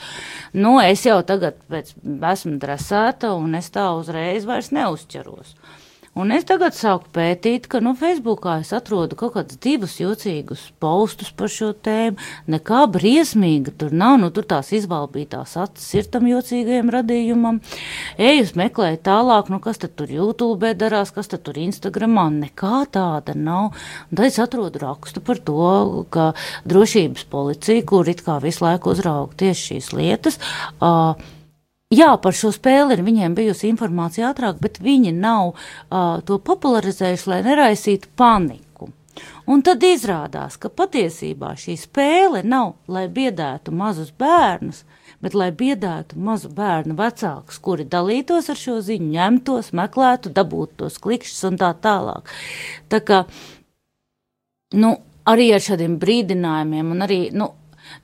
Nu, 0.52 0.76
es 0.82 1.06
jau 1.06 1.18
tagad 1.26 1.58
pēc, 1.72 1.94
esmu 2.32 2.58
dresēta, 2.62 3.32
un 3.38 3.56
es 3.58 3.72
tā 3.72 3.88
uzreiz 3.96 4.46
vairs 4.48 4.72
neuzķeros. 5.22 5.56
Un 6.12 6.28
es 6.28 6.44
tagad 6.44 6.74
sāku 6.76 7.08
pētīt, 7.08 7.70
ka 7.72 7.78
no 7.80 7.94
Facebookā 7.96 8.58
es 8.60 8.74
atrodu 8.76 9.16
kaut 9.16 9.32
kādus 9.32 9.56
divus 9.56 9.94
jocīgus 9.96 10.66
postus 10.76 11.30
par 11.32 11.48
šo 11.48 11.70
tēmu. 11.72 12.20
Nekā 12.52 12.82
briesmīga 12.92 13.72
tur 13.80 13.96
nav, 13.96 14.18
nu 14.20 14.28
tur 14.28 14.44
tās 14.44 14.74
izvalbītās 14.76 15.56
acis 15.56 15.88
ir 15.96 16.12
tam 16.12 16.28
jocīgajam 16.28 16.92
radījumam. 16.92 17.62
Eju, 18.20 18.44
meklēju 18.60 19.00
tālāk, 19.08 19.48
nu 19.48 19.56
kas 19.64 19.80
tad 19.80 19.96
tur 19.96 20.12
YouTube 20.12 20.74
darās, 20.76 21.16
kas 21.16 21.32
tad 21.32 21.46
tur 21.48 21.56
Instagramā, 21.56 22.28
nekā 22.44 22.84
tāda 22.92 23.32
nav. 23.32 23.72
Un 24.10 24.20
tad 24.20 24.28
es 24.28 24.36
atrodu 24.36 24.84
rakstu 24.84 25.24
par 25.24 25.40
to, 25.40 26.04
ka 26.12 26.34
drošības 26.68 27.24
policija, 27.32 27.88
kur 27.88 28.12
it 28.12 28.20
kā 28.20 28.36
visu 28.44 28.68
laiku 28.68 28.92
uzrauga 28.92 29.46
tieši 29.46 29.70
šīs 29.70 29.94
lietas, 29.96 30.42
uh, 30.84 31.16
Jā, 31.92 32.14
par 32.24 32.32
šo 32.32 32.48
spēli 32.54 32.96
ir 32.96 33.02
viņiem 33.04 33.34
bijusi 33.36 33.68
informācija 33.68 34.30
ātrāk, 34.30 34.56
bet 34.64 34.80
viņi 34.80 35.12
nav 35.12 35.52
uh, 35.52 36.22
to 36.24 36.38
popularizējuši, 36.40 37.28
lai 37.28 37.40
neraisītu 37.44 38.08
paniku. 38.16 38.88
Un 39.52 39.60
tad 39.66 39.82
izrādās, 39.84 40.56
ka 40.56 40.70
patiesībā 40.72 41.52
šī 41.58 41.76
spēle 41.76 42.40
nav, 42.48 42.76
lai 42.88 43.04
biedētu 43.12 43.74
mazus 43.76 44.08
bērnus, 44.16 44.84
bet 45.22 45.36
lai 45.36 45.50
biedētu 45.52 46.16
mazu 46.16 46.48
bērnu 46.56 46.96
vecākus, 46.98 47.60
kuri 47.62 47.84
dalītos 47.84 48.48
ar 48.48 48.58
šo 48.58 48.78
ziņu, 48.82 49.12
ņemtos, 49.12 49.72
meklētu, 49.76 50.32
dabūtu 50.32 50.84
tos 50.84 50.96
klikšķus 51.02 51.48
un 51.50 51.60
tā 51.60 51.74
tālāk. 51.84 52.32
Tā 52.88 53.02
kā, 53.04 53.24
nu, 54.80 54.96
arī 55.28 55.52
ar 55.52 55.62
šādiem 55.62 55.98
brīdinājumiem 56.02 56.96
un 56.96 57.04
arī, 57.06 57.20
nu, 57.36 57.52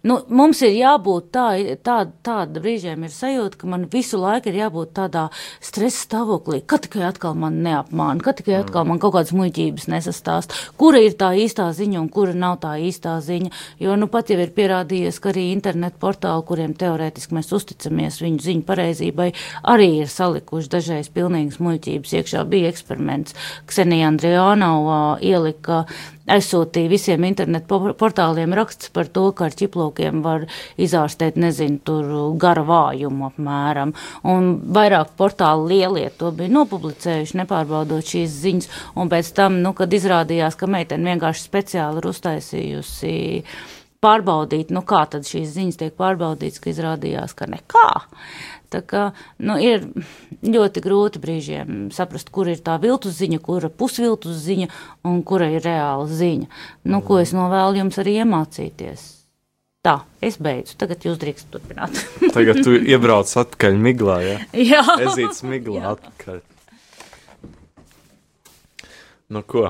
Nu, 0.07 0.19
mums 0.31 0.61
ir 0.63 0.75
jābūt 0.77 1.31
tā, 1.35 1.47
tā, 1.83 1.97
tāda 2.25 2.63
brīžiem 2.63 3.03
ir 3.07 3.13
sajūta, 3.13 3.59
ka 3.61 3.71
man 3.71 3.87
visu 3.91 4.21
laiku 4.21 4.51
ir 4.51 4.61
jābūt 4.61 4.93
tādā 4.99 5.25
stresa 5.65 6.05
stāvoklī, 6.05 6.61
ka 6.67 6.79
tikai 6.85 7.05
atkal 7.09 7.35
man 7.39 7.61
neapmāna, 7.65 8.23
ka 8.23 8.35
tikai 8.39 8.61
atkal 8.61 8.87
man 8.89 9.01
kaut 9.03 9.17
kādas 9.17 9.35
muļķības 9.37 9.89
nesastāst, 9.91 10.55
kura 10.81 11.03
ir 11.03 11.17
tā 11.19 11.33
īstā 11.39 11.69
ziņa 11.75 12.01
un 12.03 12.11
kura 12.15 12.37
nav 12.37 12.59
tā 12.63 12.77
īstā 12.83 13.17
ziņa. 13.25 13.51
Jo 13.83 13.97
nu 13.99 14.11
pat 14.13 14.31
jau 14.33 14.39
ir 14.43 14.53
pierādījies, 14.55 15.21
ka 15.23 15.33
arī 15.33 15.49
internetu 15.53 16.01
portāli, 16.03 16.47
kuriem 16.49 16.77
teorētiski 16.79 17.39
mēs 17.39 17.51
uzticamies 17.57 18.21
viņu 18.23 18.45
ziņu 18.45 18.67
pareizībai, 18.69 19.31
arī 19.75 19.91
ir 20.03 20.13
salikuši 20.13 20.73
dažreiz 20.77 21.11
pilnīgas 21.15 21.59
muļķības. 21.65 22.15
Iekšā 22.19 22.45
bija 22.51 22.71
eksperiments. 22.73 23.37
Ksenija 23.69 24.13
Andriānova 24.13 25.19
ielika 25.25 25.85
aizsūtīja 26.33 26.91
visiem 26.91 27.25
internetu 27.29 27.95
portāliem 27.99 28.55
raksts 28.57 28.93
par 28.95 29.09
to, 29.13 29.29
ka 29.37 29.49
ar 29.49 29.57
ķiplokiem 29.59 30.23
var 30.25 30.47
izārstēt, 30.81 31.39
nezinu, 31.41 31.81
tur 31.85 32.11
gara 32.41 32.65
vājumu 32.69 33.29
apmēram. 33.31 33.95
Un 34.29 34.51
vairāk 34.75 35.15
portāli 35.19 35.75
lielie 35.75 36.09
to 36.19 36.33
bija 36.37 36.53
nopublicējuši, 36.59 37.41
nepārbaudot 37.43 38.13
šīs 38.15 38.39
ziņas. 38.45 38.71
Un 38.99 39.11
pēc 39.13 39.33
tam, 39.37 39.61
nu, 39.65 39.75
kad 39.79 39.93
izrādījās, 39.95 40.59
ka 40.59 40.71
meitene 40.71 41.13
vienkārši 41.13 41.49
speciāli 41.49 42.03
ir 42.03 42.11
uztaisījusi 42.13 43.17
pārbaudīt, 44.05 44.71
nu 44.75 44.85
kā 44.87 45.03
tad 45.11 45.27
šīs 45.27 45.51
ziņas 45.57 45.81
tiek 45.81 45.97
pārbaudītas, 45.99 46.63
ka 46.63 46.71
izrādījās, 46.71 47.35
ka 47.39 47.49
nekā. 47.51 47.89
Tā 48.69 48.83
kā 48.85 49.03
nu, 49.41 49.57
ir 49.57 49.87
ļoti 50.45 50.83
grūti 50.85 51.21
brīžiem 51.23 51.87
saprast, 51.95 52.29
kur 52.35 52.51
ir 52.53 52.61
tā 52.65 52.77
viltus 52.83 53.17
ziņa, 53.17 53.39
kura 53.45 53.71
pusviltus 53.73 54.43
ziņa 54.45 54.69
un 55.09 55.23
kura 55.27 55.49
ir 55.55 55.65
reāla 55.65 56.05
ziņa. 56.09 56.51
Nu, 56.93 57.01
ko 57.05 57.23
es 57.23 57.33
novēlu 57.37 57.81
jums 57.81 58.01
arī 58.03 58.19
iemācīties. 58.21 59.07
Tā, 59.89 59.95
es 60.21 60.37
beidzu. 60.43 60.75
Tagad 60.77 61.05
jūs 61.07 61.17
drīkstat 61.23 61.55
turpināt. 61.55 61.99
Tagad 62.37 62.61
tu 62.67 62.75
iebrauc 62.77 63.31
atpakaļ 63.31 63.81
miglā, 63.81 64.21
ja? 64.27 64.39
Jā, 64.73 64.85
Ezīts 65.07 65.45
miglā 65.47 65.81
Jā. 65.81 65.97
atpakaļ. 65.97 66.41
Nu 69.33 69.45
ko? 69.49 69.69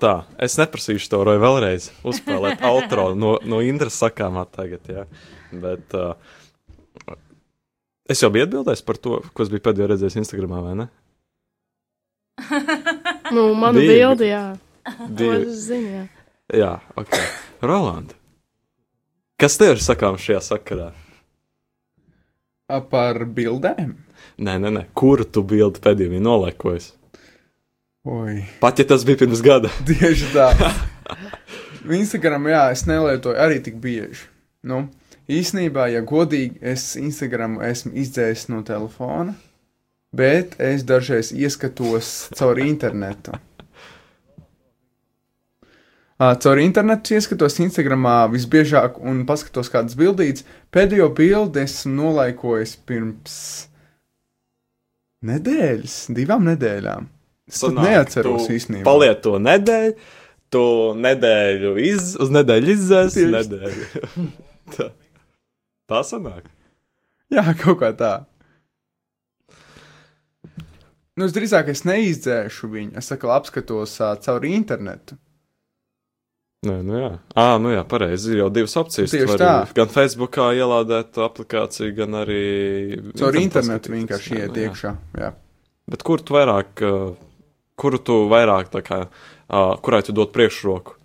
Tā, 0.00 0.14
es 0.40 0.54
neprasīšu 0.56 1.10
to 1.12 1.20
roju 1.26 1.42
vēlreiz 1.42 1.90
uzspēlēt 2.06 2.62
outro 2.72 3.10
no, 3.18 3.36
no 3.44 3.60
Indras 3.62 3.98
sakāmā 4.00 4.46
tagad, 4.50 4.86
jā. 4.88 5.06
Bet 5.50 5.96
uh, 5.98 6.14
es 8.10 8.22
jau 8.22 8.30
biju 8.34 8.46
atbildējis 8.48 8.82
par 8.86 8.98
to, 9.02 9.20
ko 9.34 9.44
es 9.46 9.50
biju 9.52 9.62
pēdējo 9.68 9.90
redzējis 9.94 10.18
Instagramā, 10.24 10.60
vai 10.64 10.74
ne? 10.82 10.88
Nu, 13.34 13.52
manu 13.54 13.78
Divi. 13.78 13.94
bildi, 14.00 14.26
jā. 14.32 14.44
To 14.90 15.06
Divi. 15.14 15.42
es 15.44 15.60
zinu, 15.68 15.90
jā. 15.94 16.04
Jā, 16.60 16.70
ok. 16.98 17.12
Roland, 17.62 18.14
kas 19.38 19.54
tev 19.60 19.76
ir 19.76 19.82
sakāms 19.84 20.24
šajā 20.26 20.40
sakarā? 20.48 20.88
A, 22.70 22.80
Par 22.82 23.20
bildēm. 23.26 23.92
Nē, 24.40 24.56
nē, 24.62 24.70
nē, 24.74 24.82
kuru 24.98 25.26
tu 25.26 25.42
bildi 25.46 25.82
pēdējā 25.84 26.10
biji 26.16 26.24
nolaikojis? 26.26 26.88
Oi, 28.10 28.40
Pat 28.62 28.78
ja 28.80 28.86
tas 28.88 29.04
bija 29.06 29.20
pirms 29.20 29.42
gada. 29.44 29.70
tieši 29.88 30.30
tā. 30.34 30.48
Instagram, 31.90 32.46
jā, 32.50 32.64
es 32.74 32.82
nelietoju 32.88 33.38
arī 33.42 33.60
tik 33.64 33.76
bieži. 33.82 34.26
Nu, 34.66 34.86
īsnībā, 35.30 35.86
ja 35.94 36.02
godīgi, 36.06 36.58
es 36.72 36.94
Instagram 37.00 37.60
esmu 37.64 37.94
izdzēsis 38.02 38.50
no 38.52 38.64
telefona, 38.66 39.36
bet 40.16 40.56
es 40.62 40.82
dažreiz 40.86 41.30
ieskatos 41.32 42.30
caur 42.38 42.60
internetu. 42.62 43.36
Caur 46.20 46.60
internetu 46.60 47.14
ieskatos 47.16 47.56
Instagramā 47.64 48.26
visbiežāk 48.28 48.98
un 49.00 49.22
paskatos 49.28 49.70
kādas 49.72 49.96
bildītas. 49.96 50.44
Pēdējo 50.68 51.08
bildi 51.16 51.62
esmu 51.62 51.94
nolaikojis 51.96 52.74
pirms 52.84 53.36
nedēļas, 55.24 55.94
divām 56.12 56.44
nedēļām. 56.50 57.08
Es 57.48 57.62
Sanāk, 57.64 57.88
neatceros 57.88 58.50
īstenībā. 58.52 58.84
Paliet 58.84 59.24
to 59.24 59.38
nedēļu, 59.40 59.96
tu 60.52 60.64
nedēļu 61.08 61.72
iz, 61.88 62.14
uz 62.20 62.34
nedēļu 62.36 62.74
izdzēs, 62.76 63.16
nedēļu. 63.38 64.28
tā. 65.90 66.02
sanāk. 66.06 66.50
Jā, 67.30 67.44
kaut 67.60 67.80
kā 67.82 67.92
tā. 67.94 68.14
Nu, 71.18 71.26
es 71.26 71.34
drīzāk 71.36 71.68
es 71.72 71.82
neizdzēšu 71.84 72.70
viņu. 72.70 72.94
Es 72.98 73.10
saku, 73.10 73.28
apskatos 73.34 73.98
uh, 74.00 74.14
caur 74.24 74.46
internetu. 74.48 75.18
Nē, 76.64 76.74
nu 76.84 76.96
jā, 76.98 77.10
à, 77.40 77.44
nu 77.60 77.70
jā 77.72 77.80
pareizi. 77.88 78.34
Ir 78.34 78.42
jau 78.42 78.48
divas 78.52 78.76
opcijas. 78.76 79.12
Tieši 79.14 79.36
tā. 79.40 79.52
Gan 79.76 79.88
Facebookā 79.92 80.50
ielādēt 80.58 81.16
aplikāciju, 81.24 81.94
gan 81.96 82.18
arī. 82.20 82.40
Caur 83.16 83.38
internetu 83.40 83.94
vienkārši 83.94 84.34
Jā, 84.36 84.42
iet 84.44 84.52
nu 84.52 84.60
jā. 84.60 84.66
iekšā. 84.68 84.92
Jā. 85.22 85.30
Bet 85.90 86.04
kur 86.06 86.20
tu 86.20 86.36
vairāk, 86.36 86.82
kuru 87.80 88.00
tu 88.04 88.18
vairāk, 88.30 88.76
kā, 88.84 89.00
kurai 89.80 90.02
tu 90.06 90.14
dod 90.16 90.34
priekšroku? 90.36 90.98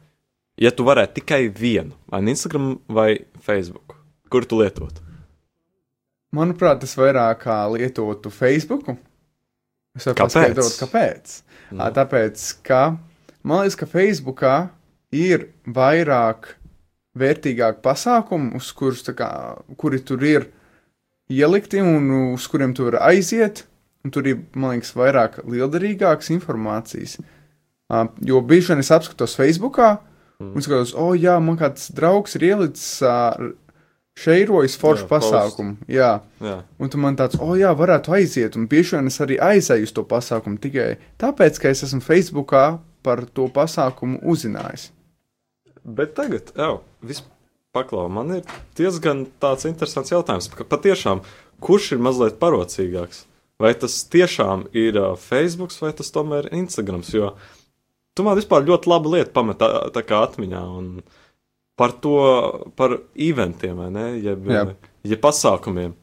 Ja 0.60 0.72
tu 0.76 0.86
varētu 0.88 1.22
tikai 1.22 1.46
vienu, 1.52 1.96
vai 2.12 2.22
Instagram 2.32 2.68
vai 2.92 3.10
Facebook, 3.44 3.95
kur 4.32 4.46
tu 4.48 4.60
lietot? 4.62 5.02
Manuprāt, 6.36 6.84
es 6.84 6.96
vairāk 7.00 7.46
kā 7.46 7.60
lietotu 7.72 8.32
Facebook. 8.34 8.90
Es 9.96 10.08
varu 10.08 10.18
Kāpēc? 10.20 10.34
paskaidrot, 10.34 10.78
kāpēc. 10.82 11.36
Nu. 11.72 11.80
Ā, 11.86 11.92
Tāpēc, 11.96 12.44
ka 12.68 12.82
man 13.48 13.64
liekas, 13.64 13.78
ka 13.80 13.88
Facebookā 13.88 14.56
ir 15.16 15.50
vairāk 15.64 16.52
vērtīgāku 17.16 17.80
pasākumu, 17.86 18.60
uz 18.60 18.72
kurus, 18.76 19.06
kā, 19.16 19.30
kuri 19.80 20.02
tur 20.04 20.26
ir 20.28 20.50
ielikti 21.32 21.80
un 21.80 22.12
uz 22.34 22.50
kuriem 22.52 22.76
tu 22.76 22.90
vari 22.90 23.00
aiziet. 23.14 23.64
Un 24.06 24.12
tur 24.14 24.28
ir, 24.30 24.44
man 24.54 24.76
liekas, 24.76 24.92
vairāk 24.94 25.40
lielderīgākas 25.50 26.30
informācijas. 26.36 27.16
Uh, 27.90 28.10
jo 28.26 28.42
bieži 28.46 28.74
vien 28.74 28.82
es 28.82 28.92
apskatos 28.94 29.38
Facebookā 29.38 29.96
un 30.42 30.62
skatos, 30.62 30.92
o, 30.94 31.12
oh, 31.12 31.16
jā, 31.18 31.38
man 31.42 31.58
kāds 31.58 31.88
draugs 31.96 32.36
ir 32.38 32.48
ielicis 32.50 33.00
uh, 33.06 33.54
šeirojas 34.20 34.78
foršu 34.80 35.06
Jā, 35.06 35.10
pasākumu. 35.12 35.76
Jā, 35.92 36.10
Jā, 36.44 36.56
un 36.80 36.92
tu 36.92 37.00
man 37.02 37.18
tāds, 37.20 37.38
o, 37.40 37.52
oh, 37.52 37.56
jā, 37.60 37.72
varētu 37.76 38.16
aiziet. 38.16 38.58
Un 38.60 38.68
bieži 38.72 38.96
vien 38.96 39.12
es 39.12 39.20
arī 39.24 39.38
aizēju 39.44 39.90
uz 39.90 39.94
to 39.96 40.06
pasākumu 40.08 40.62
tikai 40.64 40.96
tāpēc, 41.22 41.60
ka 41.62 41.72
es 41.74 41.84
esmu 41.88 42.02
Facebookā 42.06 42.66
par 43.06 43.26
to 43.36 43.50
pasākumu 43.54 44.22
uzzinājis. 44.24 44.90
bet 45.84 46.16
tagad, 46.18 46.50
jau, 46.58 46.82
viss 47.02 47.26
paklau, 47.76 48.08
man 48.10 48.40
ir 48.40 48.56
diezgan 48.78 49.28
tāds 49.40 49.68
interesants 49.68 50.12
jautājums. 50.12 50.50
Patiešām, 50.50 51.22
kurš 51.62 51.92
ir 51.94 52.02
mazliet 52.02 52.40
parocīgāks? 52.40 53.26
Vai 53.60 53.72
tas 53.80 54.02
tiešām 54.12 54.66
ir 54.76 54.98
uh, 55.00 55.14
Facebook 55.16 55.72
vai 55.80 55.94
tas 55.96 56.10
tomēr 56.12 56.50
ir 56.50 56.58
Instagrams? 56.64 57.14
Jo 57.16 57.36
tu 58.16 58.24
man 58.26 58.40
vispār 58.40 58.66
ļoti 58.66 58.90
labu 58.90 59.14
lietu 59.14 59.34
pamet 59.36 59.60
tā, 59.60 59.70
tā 59.96 60.04
kā 60.08 60.24
atmiņā. 60.26 60.64
Un 60.80 60.90
par 61.76 61.92
to, 62.04 62.16
par 62.76 62.98
eventiem, 63.16 63.76
vai 63.78 63.90
ne? 63.92 64.06
Jeb, 64.24 64.46
Jā. 64.48 64.66
jeb 65.04 65.22
pasākumiem. 65.24 65.94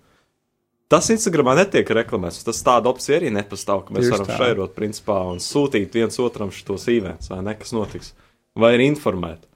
Tas 0.92 1.08
Instagramā 1.08 1.54
netiek 1.56 1.88
reklamēts. 1.88 2.42
Tas 2.44 2.58
tāda 2.62 2.90
opcija 2.90 3.16
arī 3.20 3.30
nepastāv, 3.32 3.86
ka 3.86 3.94
mēs 3.96 4.04
Tieši 4.04 4.12
varam 4.12 4.26
tā. 4.28 4.36
šairot 4.42 4.74
principā 4.76 5.16
un 5.30 5.38
sūtīt 5.40 5.94
viens 5.96 6.18
otram 6.20 6.50
šos 6.52 6.84
events, 6.92 7.30
vai 7.32 7.40
ne, 7.46 7.54
kas 7.56 7.72
notiks. 7.72 8.12
Vai 8.54 8.74
ir 8.76 8.82
informēt. 8.84 9.46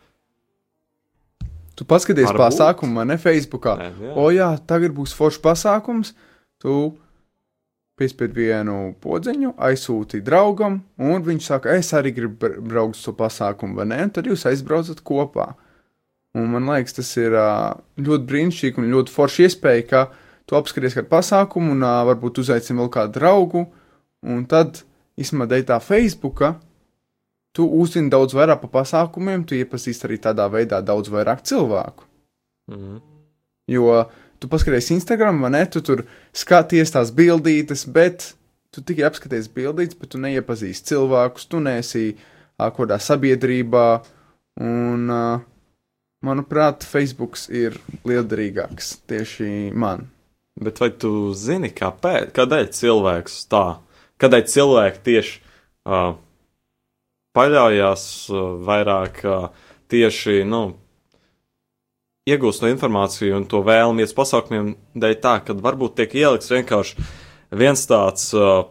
Tu 1.77 1.85
paskaties 1.85 2.31
Varbūt. 2.31 2.41
pasākumu, 2.41 2.97
vai 2.97 3.05
ne 3.11 3.19
Facebookā. 3.21 3.75
Nē, 3.77 3.89
jā. 4.01 4.13
O, 4.17 4.31
jā, 4.33 4.49
tagad 4.67 4.95
būs 4.97 5.13
foršs 5.13 5.43
pasākums. 5.45 6.15
Tu 6.65 6.73
piespiedu 8.01 8.33
vienu 8.41 8.95
podziņu, 9.05 9.51
aizsūtīja 9.61 10.25
draugam, 10.25 10.79
un 10.97 11.21
viņš 11.25 11.51
saka, 11.51 11.75
es 11.77 11.93
arī 11.97 12.15
gribu 12.17 12.37
br- 12.47 12.57
braukt 12.65 12.97
uz 12.97 13.05
to 13.05 13.13
pasākumu, 13.13 13.77
vai 13.77 13.85
ne? 13.93 14.01
Un 14.09 14.11
tad 14.17 14.25
jūs 14.29 14.47
aizbraucat 14.49 15.03
kopā. 15.05 15.51
Un 16.37 16.51
man 16.53 16.69
liekas, 16.69 16.99
tas 16.99 17.11
ir 17.17 17.33
ļoti 17.33 18.29
brīnišķīgi 18.29 18.83
un 18.83 18.91
ļoti 18.93 19.15
forši 19.15 19.47
iespēja, 19.47 19.87
ka 19.89 20.03
tu 20.47 20.59
apskaties 20.59 20.99
kādu 20.99 21.09
pasākumu 21.11 21.73
un 21.73 21.87
varbūt 22.11 22.43
uzaicini 22.43 22.83
vēl 22.83 22.93
kādu 22.93 23.17
draugu, 23.17 23.65
un 24.27 24.45
tad, 24.51 24.83
īstenībā, 25.17 25.49
dēļ 25.51 25.65
tā 25.71 25.81
Facebooka, 25.81 26.57
tu 27.57 27.65
uzzini 27.81 28.13
daudz 28.13 28.37
vairāk 28.37 28.61
par 28.67 28.73
pasākumiem, 28.83 29.47
tu 29.49 29.57
iepazīsti 29.57 30.09
arī 30.09 30.21
tādā 30.29 30.45
veidā 30.53 30.83
daudz 30.85 31.09
vairāk 31.13 31.41
cilvēku. 31.49 32.05
Mhm. 32.69 33.01
Jo 33.73 34.05
tu 34.39 34.49
paskaties 34.49 34.91
Instagram, 34.91 35.41
vai 35.41 35.51
ne? 35.51 35.65
Tu 35.67 35.81
tur 35.81 36.05
skaties 36.37 36.93
tās 36.93 37.11
bildītes, 37.11 37.87
bet 37.89 38.35
tu 38.71 38.83
tikai 38.85 39.07
apskaties 39.09 39.49
bildītes, 39.49 39.97
bet 39.99 40.13
tu 40.13 40.21
neiepazīsti 40.21 40.93
cilvēkus, 40.93 41.49
tu 41.49 41.61
neesi 41.65 42.17
kaut 42.59 42.77
kādā 42.85 43.01
sabiedrībā. 43.01 43.87
Un, 44.61 45.09
ā, 45.13 45.41
manuprāt, 46.25 46.87
Facebook 46.87 47.37
ir 47.53 47.81
liederīgāks 48.09 48.97
tieši 49.09 49.73
man. 49.75 50.07
Bet 50.57 50.81
vai 50.81 50.89
tu 50.97 51.35
zini, 51.37 51.69
kāpēc? 51.77 52.31
Kādēļ 52.37 52.71
cilvēks 52.73 53.43
tā? 53.53 53.65
Kādēļ 54.23 54.47
cilvēki 54.49 55.03
tieši 55.05 55.35
uh, 55.85 56.15
paļaujas 57.37 58.05
uh, 58.33 58.47
vairāk 58.65 59.21
uh, 59.29 59.51
tieši, 59.93 60.41
nu, 60.49 60.63
iegūst 62.27 62.65
to 62.65 62.71
informāciju 62.73 63.37
un 63.37 63.45
to 63.51 63.61
vēlamies 63.67 64.17
pasākumiem 64.17 64.73
dēļ 64.97 65.19
tā, 65.23 65.37
ka 65.45 65.59
varbūt 65.61 65.99
tiek 66.01 66.17
ielikts 66.23 66.51
vienkārši 66.55 67.05
viens 67.61 67.85
tāds 67.87 68.33
uh, 68.35 68.65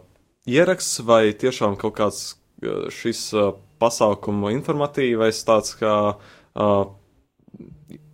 ieraksts 0.50 1.00
vai 1.06 1.30
tiešām 1.38 1.78
kaut 1.80 1.96
kāds 2.00 2.20
uh, 2.34 2.90
šis 2.92 3.22
uh, 3.38 3.54
pasākumu 3.80 4.50
informatīvais 4.56 5.40
tāds 5.46 5.78
kā, 5.78 5.94
uh, 6.16 6.76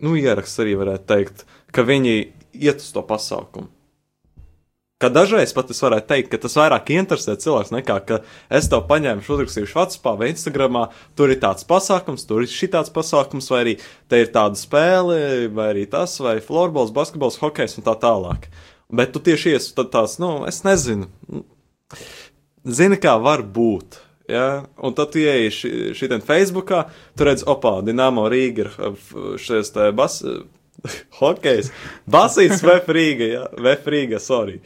nu, 0.03 0.15
ieraksts 0.17 0.61
arī 0.63 0.75
varētu 0.79 1.09
teikt, 1.09 1.45
ka 1.73 1.85
viņi 1.87 2.17
iet 2.53 2.83
uz 2.83 2.91
to 2.93 3.03
pasākumu. 3.05 3.69
Ka 5.03 5.09
dažreiz 5.11 5.51
pat 5.51 5.71
es 5.73 5.81
varētu 5.83 6.07
teikt, 6.07 6.29
ka 6.31 6.37
tas 6.45 6.53
vairāk 6.55 6.93
interesē 6.95 7.33
cilvēks 7.35 7.73
nekā, 7.75 7.95
ka 8.07 8.19
es 8.47 8.69
tev 8.71 8.85
paņēmu, 8.87 9.25
uzrakstīšu 9.27 9.75
WhatsApp 9.75 10.21
vai 10.21 10.29
Instagramā, 10.31 10.85
tur 11.19 11.33
ir 11.33 11.41
tāds 11.41 11.67
pasākums, 11.67 12.23
tur 12.29 12.45
ir 12.45 12.51
šitāds 12.51 12.93
pasākums, 12.93 13.49
vai 13.51 13.59
arī 13.65 13.73
te 14.07 14.21
ir 14.23 14.31
tāda 14.31 14.55
spēle, 14.55 15.17
vai 15.51 15.65
arī 15.73 15.83
tas, 15.91 16.13
vai 16.23 16.37
florbols, 16.45 16.93
basketbols, 16.95 17.41
hokejs 17.41 17.75
un 17.81 17.87
tā 17.89 17.97
tālāk. 17.99 18.47
Bet 18.95 19.11
tu 19.11 19.19
tieši 19.25 19.57
iesi 19.57 19.75
tad 19.75 19.91
tās, 19.91 20.15
nu, 20.23 20.45
es 20.47 20.61
nezinu, 20.63 21.09
zini, 22.63 23.01
kā 23.03 23.17
var 23.19 23.43
būt. 23.43 23.99
Ja? 24.33 24.47
Un 24.81 24.97
tad 24.97 25.13
tu 25.13 25.21
ieeji 25.21 25.93
šī 25.93 26.19
Facebookā, 26.25 26.87
tu 27.17 27.29
redz, 27.29 27.45
opā, 27.45 27.77
Dienāmo 27.85 28.25
Rīga 28.31 28.67
ir 28.67 29.39
šis 29.41 29.73
te 29.75 29.91
bas. 29.95 30.21
Hokejs, 31.19 31.69
basīts, 32.09 32.63
vefrīga, 32.65 33.27
jā, 33.29 33.43
vefrīga, 33.63 34.19
sorry. 34.19 34.57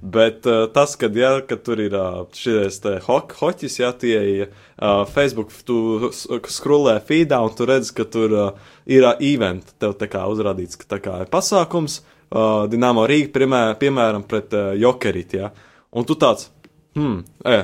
Bet 0.00 0.46
uh, 0.48 0.64
tas, 0.72 0.94
kad, 1.00 1.16
jā, 1.16 1.34
kad 1.48 1.64
tur 1.66 1.82
ir 1.82 1.96
uh, 1.98 2.22
šis 2.36 2.80
te 2.84 2.94
hok, 3.04 3.34
hoķis, 3.40 3.78
jā, 3.82 3.90
tie 4.00 4.16
ir 4.32 4.44
uh, 4.46 5.02
Facebook, 5.10 5.52
tu 5.68 6.10
skrulē 6.48 6.98
feedā 7.04 7.42
un 7.44 7.52
tu 7.56 7.68
redz, 7.68 7.90
ka 7.92 8.06
tur 8.08 8.36
uh, 8.36 8.68
ir 8.88 9.04
uh, 9.04 9.16
event, 9.20 9.74
tev 9.82 9.96
tā 10.00 10.08
kā 10.10 10.24
uzrādīts, 10.30 10.78
ka 10.80 10.88
tā 10.96 11.00
kā 11.04 11.18
ir 11.24 11.32
pasākums, 11.32 12.00
uh, 12.30 12.64
Dinamo 12.70 13.04
Rīga, 13.10 13.34
piemēram, 13.36 13.80
piemēram 13.82 14.28
pret 14.30 14.56
uh, 14.56 14.70
Jokerit, 14.78 15.36
jā. 15.42 15.52
Un 15.98 16.08
tu 16.08 16.16
tāds, 16.20 16.48
hmm, 16.96 17.20
e, 17.48 17.60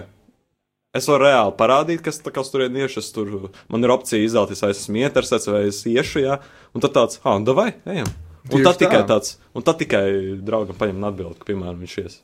Es 0.95 1.09
varu 1.11 1.27
reāli 1.27 1.55
parādīt, 1.59 2.05
kas, 2.07 2.21
kas 2.23 2.53
tur 2.53 2.67
ir 2.69 2.77
iešu. 2.85 3.03
Tur 3.15 3.33
man 3.73 3.83
ir 3.83 3.93
opcija 3.95 4.23
izvēlēties, 4.23 4.63
vai 4.63 4.71
es 4.71 4.85
esmu 4.85 5.01
interesēts, 5.03 5.51
vai 5.51 5.65
es 5.71 5.81
iešu, 5.91 6.23
jā. 6.23 6.39
Un 6.75 6.85
tad 6.85 6.95
tāds, 6.95 7.19
ah, 7.25 7.41
nu 7.43 7.57
vai, 7.57 7.73
ejam. 7.91 8.13
Un 8.45 8.61
Tieši 8.61 8.67
tad 8.69 8.79
tikai 8.83 9.01
tā. 9.03 9.09
tāds, 9.15 9.39
un 9.57 9.65
tad 9.67 9.81
tikai 9.81 10.05
draugam 10.45 10.77
paņem 10.79 11.01
un 11.01 11.09
atbild, 11.09 11.39
ka, 11.41 11.49
piemēram, 11.49 11.81
viņš 11.81 11.97
ies. 12.05 12.19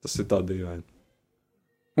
Tas 0.00 0.14
ir 0.22 0.28
tā 0.30 0.38
dīvaini. 0.46 0.84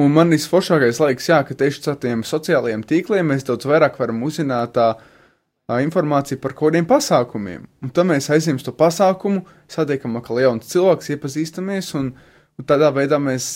Un 0.00 0.12
man 0.14 0.30
visforšākais 0.32 1.00
laiks, 1.02 1.26
jā, 1.28 1.40
ka 1.44 1.56
tieši 1.58 1.82
caur 1.84 1.96
tiem 2.00 2.22
sociālajiem 2.24 2.84
tīkliem 2.88 3.26
mēs 3.32 3.44
daudz 3.48 3.66
vairāk 3.68 3.98
varam 4.00 4.22
uzzināt 4.24 4.72
tā, 4.78 4.92
informāciju 5.82 6.40
par 6.40 6.54
kaut 6.54 6.70
kādiem 6.70 6.86
pasākumiem. 6.88 7.66
Un 7.82 7.92
tad 7.94 8.08
mēs 8.08 8.30
aizjām 8.32 8.56
uz 8.58 8.64
to 8.66 8.72
pasākumu, 8.76 9.42
satiekam 9.70 10.16
atkal 10.18 10.40
jauns 10.42 10.70
cilvēks, 10.70 11.10
iepazīstamies, 11.14 11.92
un, 11.98 12.14
un 12.58 12.66
tādā 12.70 12.88
veidā 12.94 13.18
mēs 13.22 13.50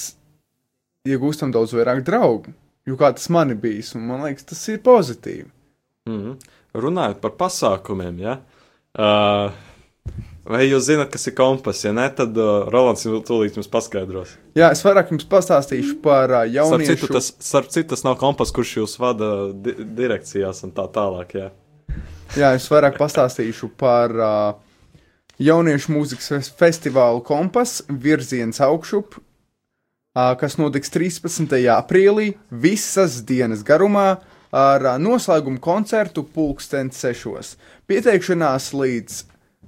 iegūstam 1.09 1.53
daudz 1.53 1.75
vairāk 1.77 2.03
draugu. 2.07 2.55
Jo 2.89 2.97
kā 3.01 3.11
tas 3.17 3.29
man 3.33 3.53
ir 3.53 3.59
bijis, 3.61 3.95
un 3.97 4.07
man 4.09 4.25
liekas, 4.25 4.45
tas 4.49 4.63
ir 4.73 4.81
pozitīvi. 4.85 5.47
Mm 6.09 6.19
-hmm. 6.21 6.35
Runājot 6.75 7.21
par 7.21 7.31
pasākumiem, 7.41 8.19
ja? 8.21 8.39
uh, 8.99 9.53
vai 10.45 10.65
jūs 10.69 10.89
zināt, 10.89 11.11
kas 11.13 11.27
ir 11.27 11.35
kompas? 11.35 11.85
Ja 11.85 11.93
nē, 11.93 12.09
tad 12.17 12.37
uh, 12.37 12.69
Rolands 12.69 13.05
tūlīt 13.07 13.57
jums 13.57 13.69
paskaidros. 13.69 14.37
Jā, 14.55 14.71
es 14.73 14.85
vairāk 14.85 15.11
jums 15.11 15.25
pastāstīšu 15.25 16.01
par 16.03 16.31
uh, 16.31 16.37
Starp 16.37 16.55
jauniešu. 16.55 16.95
citu, 16.97 17.13
tas, 17.13 17.35
starp 17.39 17.69
citu, 17.69 17.89
tas 17.89 18.05
nav 18.05 18.17
kompas, 18.17 18.53
kurš 18.53 18.77
jūs 18.77 18.99
vada 18.99 19.53
di 19.53 19.73
direkcijās 19.97 20.65
un 20.65 20.73
tā 20.73 20.89
tālāk. 20.93 21.35
Ja? 21.35 21.51
Jā, 22.37 22.55
es 22.55 22.71
vairāk 22.71 22.99
pastāstīšu 22.99 23.69
par 23.77 24.11
uh, 24.11 24.55
jauniešu 25.39 25.93
mūzikas 25.93 26.29
fes- 26.33 26.53
festivālu 26.59 27.23
kompas 27.23 27.83
virziens 27.89 28.61
augšup, 28.61 29.15
kas 30.15 30.55
notiks 30.61 30.93
13. 30.95 31.57
aprīlī 31.75 32.35
visas 32.51 33.19
dienas 33.27 33.65
garumā 33.67 34.21
ar 34.55 34.85
noslēgumu 35.03 35.59
koncertu 35.59 36.23
pulksten 36.23 36.93
sešos. 36.95 37.57
Pieteikšanās 37.91 38.71
līdz 38.79 39.25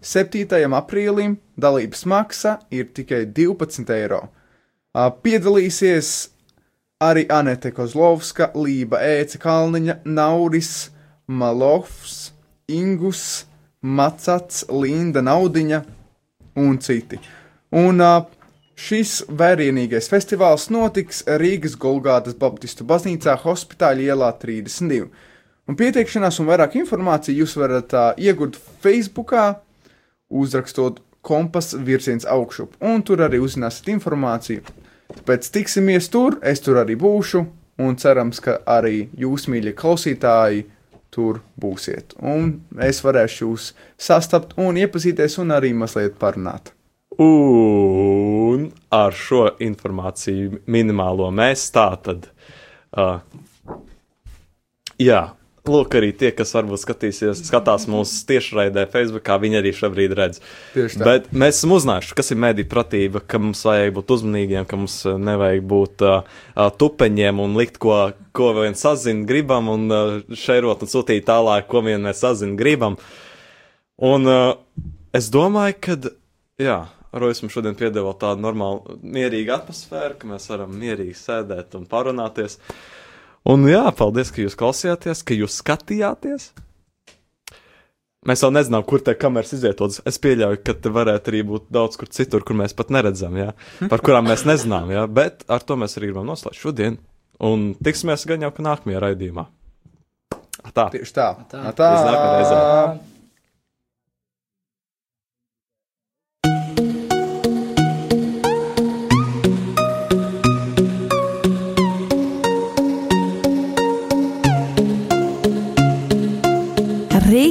7. 0.07 0.47
aprīlim 0.79 1.35
dalības 1.59 2.07
maksa 2.07 2.61
ir 2.71 2.93
tikai 2.95 3.25
12 3.27 3.91
eiro. 3.97 4.29
Piedalīsies 4.95 6.13
arī 7.03 7.27
Anete 7.29 7.73
Kozlovska, 7.75 8.53
Lība 8.55 9.03
Ēce 9.03 9.43
Kalniņa, 9.43 9.99
Nauris, 10.07 10.93
Malovs, 11.27 12.31
Ingus, 12.71 13.45
Macats, 13.83 14.63
Linda 14.71 15.21
Naudiņa 15.27 15.83
un 16.63 16.79
citi. 16.79 17.19
Un 17.77 18.01
uh, 18.01 18.23
šis 18.77 19.23
vērienīgais 19.33 20.11
festivāls 20.13 20.69
notiks 20.71 21.23
Rīgas 21.41 21.77
Golgātas 21.81 22.37
Baptistu 22.39 22.85
baznīcā 22.85 23.39
Hospitāļa 23.43 24.13
ielā 24.13 24.31
32. 24.43 25.09
Un 25.67 25.79
pieteikšanās 25.79 26.39
un 26.43 26.51
vairāk 26.51 26.77
informāciju 26.79 27.43
jūs 27.43 27.57
varat 27.59 27.95
uh, 27.97 28.13
iegūt 28.21 28.59
Facebookā, 28.85 29.47
uzrakstot 30.29 31.01
kompas 31.27 31.73
virziens 31.75 32.29
augšup, 32.29 32.77
un 32.85 33.03
tur 33.03 33.25
arī 33.27 33.41
uzzināsiet 33.43 33.91
informāciju. 33.97 34.63
Tāpēc 35.17 35.51
tiksimies 35.55 36.11
tur, 36.13 36.39
es 36.43 36.63
tur 36.63 36.79
arī 36.83 36.95
būšu, 37.01 37.43
un 37.83 37.99
cerams, 37.99 38.39
ka 38.45 38.61
arī 38.77 39.09
jūs, 39.19 39.49
mīļie 39.51 39.75
klausītāji, 39.79 40.67
tur 41.11 41.41
būsiet. 41.59 42.15
Un 42.21 42.59
es 42.83 43.03
varēšu 43.03 43.47
jūs 43.47 43.73
sastapt 43.99 44.55
un 44.61 44.79
iepazīties, 44.79 45.41
un 45.43 45.55
arī 45.57 45.73
mazliet 45.75 46.19
parunāt. 46.21 46.76
Un 47.23 48.69
ar 48.93 49.17
šo 49.17 49.47
informāciju 49.63 50.61
minimālo 50.69 51.31
mēs 51.35 51.69
tā 51.73 51.89
tad. 52.05 52.29
Uh, 52.97 53.21
jā, 55.01 55.23
lūk, 55.69 55.95
arī 55.99 56.11
tie, 56.17 56.31
kas 56.37 56.53
varbūt 56.57 56.83
skatīsies, 56.83 57.43
skatās 57.49 57.87
mūsu 57.91 58.23
tiešraidē, 58.29 58.87
Facebookā, 58.93 59.39
viņi 59.43 59.61
arī 59.61 59.73
šobrīd 59.77 60.15
redz. 60.19 60.41
Tieši 60.75 61.01
tā. 61.01 61.07
Bet 61.09 61.29
mēs 61.33 61.61
esam 61.61 61.75
uzzinājuši, 61.77 62.17
kas 62.19 62.33
ir 62.33 62.41
mediju 62.45 62.71
pratība, 62.73 63.23
ka 63.25 63.41
mums 63.43 63.65
vajag 63.67 63.95
būt 63.97 64.13
uzmanīgiem, 64.17 64.69
ka 64.69 64.81
mums 64.81 64.99
nevajag 65.07 65.65
būt 65.73 66.07
uh, 66.07 66.43
tupeņiem 66.81 67.43
un 67.43 67.57
likt, 67.61 67.81
ko, 67.83 67.99
ko 68.37 68.53
vien 68.61 68.77
sazin 68.79 69.25
gribam, 69.29 69.71
un 69.73 69.89
uh, 69.89 70.19
šērot 70.45 70.85
un 70.87 70.93
sūtīt 70.93 71.27
tālāk, 71.29 71.69
ko 71.71 71.85
vien 71.87 72.05
mēs 72.05 72.23
sazin 72.25 72.57
gribam. 72.61 73.01
Un 74.05 74.29
uh, 74.29 74.53
es 75.17 75.31
domāju, 75.33 75.81
ka, 75.81 75.99
jā, 76.61 76.81
Rojas 77.15 77.41
mums 77.43 77.55
šodien 77.55 77.77
piedāvā 77.79 78.13
tādu 78.21 78.43
normālu, 78.45 78.99
mierīgu 79.03 79.55
atmosfēru, 79.55 80.19
ka 80.21 80.31
mēs 80.33 80.49
varam 80.51 80.75
mierīgi 80.77 81.17
sēdēt 81.17 81.77
un 81.79 81.87
parunāties. 81.91 82.59
Un 83.47 83.67
jā, 83.71 83.85
paldies, 83.97 84.33
ka 84.35 84.43
jūs 84.43 84.59
klausījāties, 84.59 85.23
ka 85.27 85.37
jūs 85.39 85.61
skatījāties. 85.63 86.51
Mēs 88.27 88.43
vēl 88.43 88.57
nezinām, 88.57 88.83
kur 88.83 89.03
te 89.07 89.15
kameras 89.15 89.55
izvietotas. 89.55 90.01
Es 90.09 90.19
pieļauju, 90.19 90.59
ka 90.67 90.75
te 90.83 90.91
varētu 90.91 91.31
arī 91.31 91.45
būt 91.47 91.69
daudz 91.71 91.99
kur 92.01 92.11
citur, 92.11 92.43
kur 92.43 92.59
mēs 92.59 92.75
pat 92.75 92.91
neredzam, 92.91 93.37
jā, 93.39 93.53
par 93.87 94.03
kurām 94.03 94.27
mēs 94.27 94.43
nezinām, 94.49 94.91
jā, 94.91 95.07
bet 95.07 95.47
ar 95.47 95.63
to 95.63 95.79
mēs 95.79 95.95
arī 96.01 96.11
gribam 96.11 96.27
noslēgt 96.27 96.59
šodien. 96.59 96.99
Un 97.47 97.69
tiksimies 97.85 98.27
gan 98.27 98.43
jau 98.43 98.51
ka 98.57 98.65
nākamajā 98.67 99.03
raidījumā. 99.05 99.47
Tā. 100.75 100.89
Tieši 100.91 101.15
tā. 101.15 101.29
Tā. 101.53 101.69
tā. 101.77 101.93
Līdz 102.41 103.15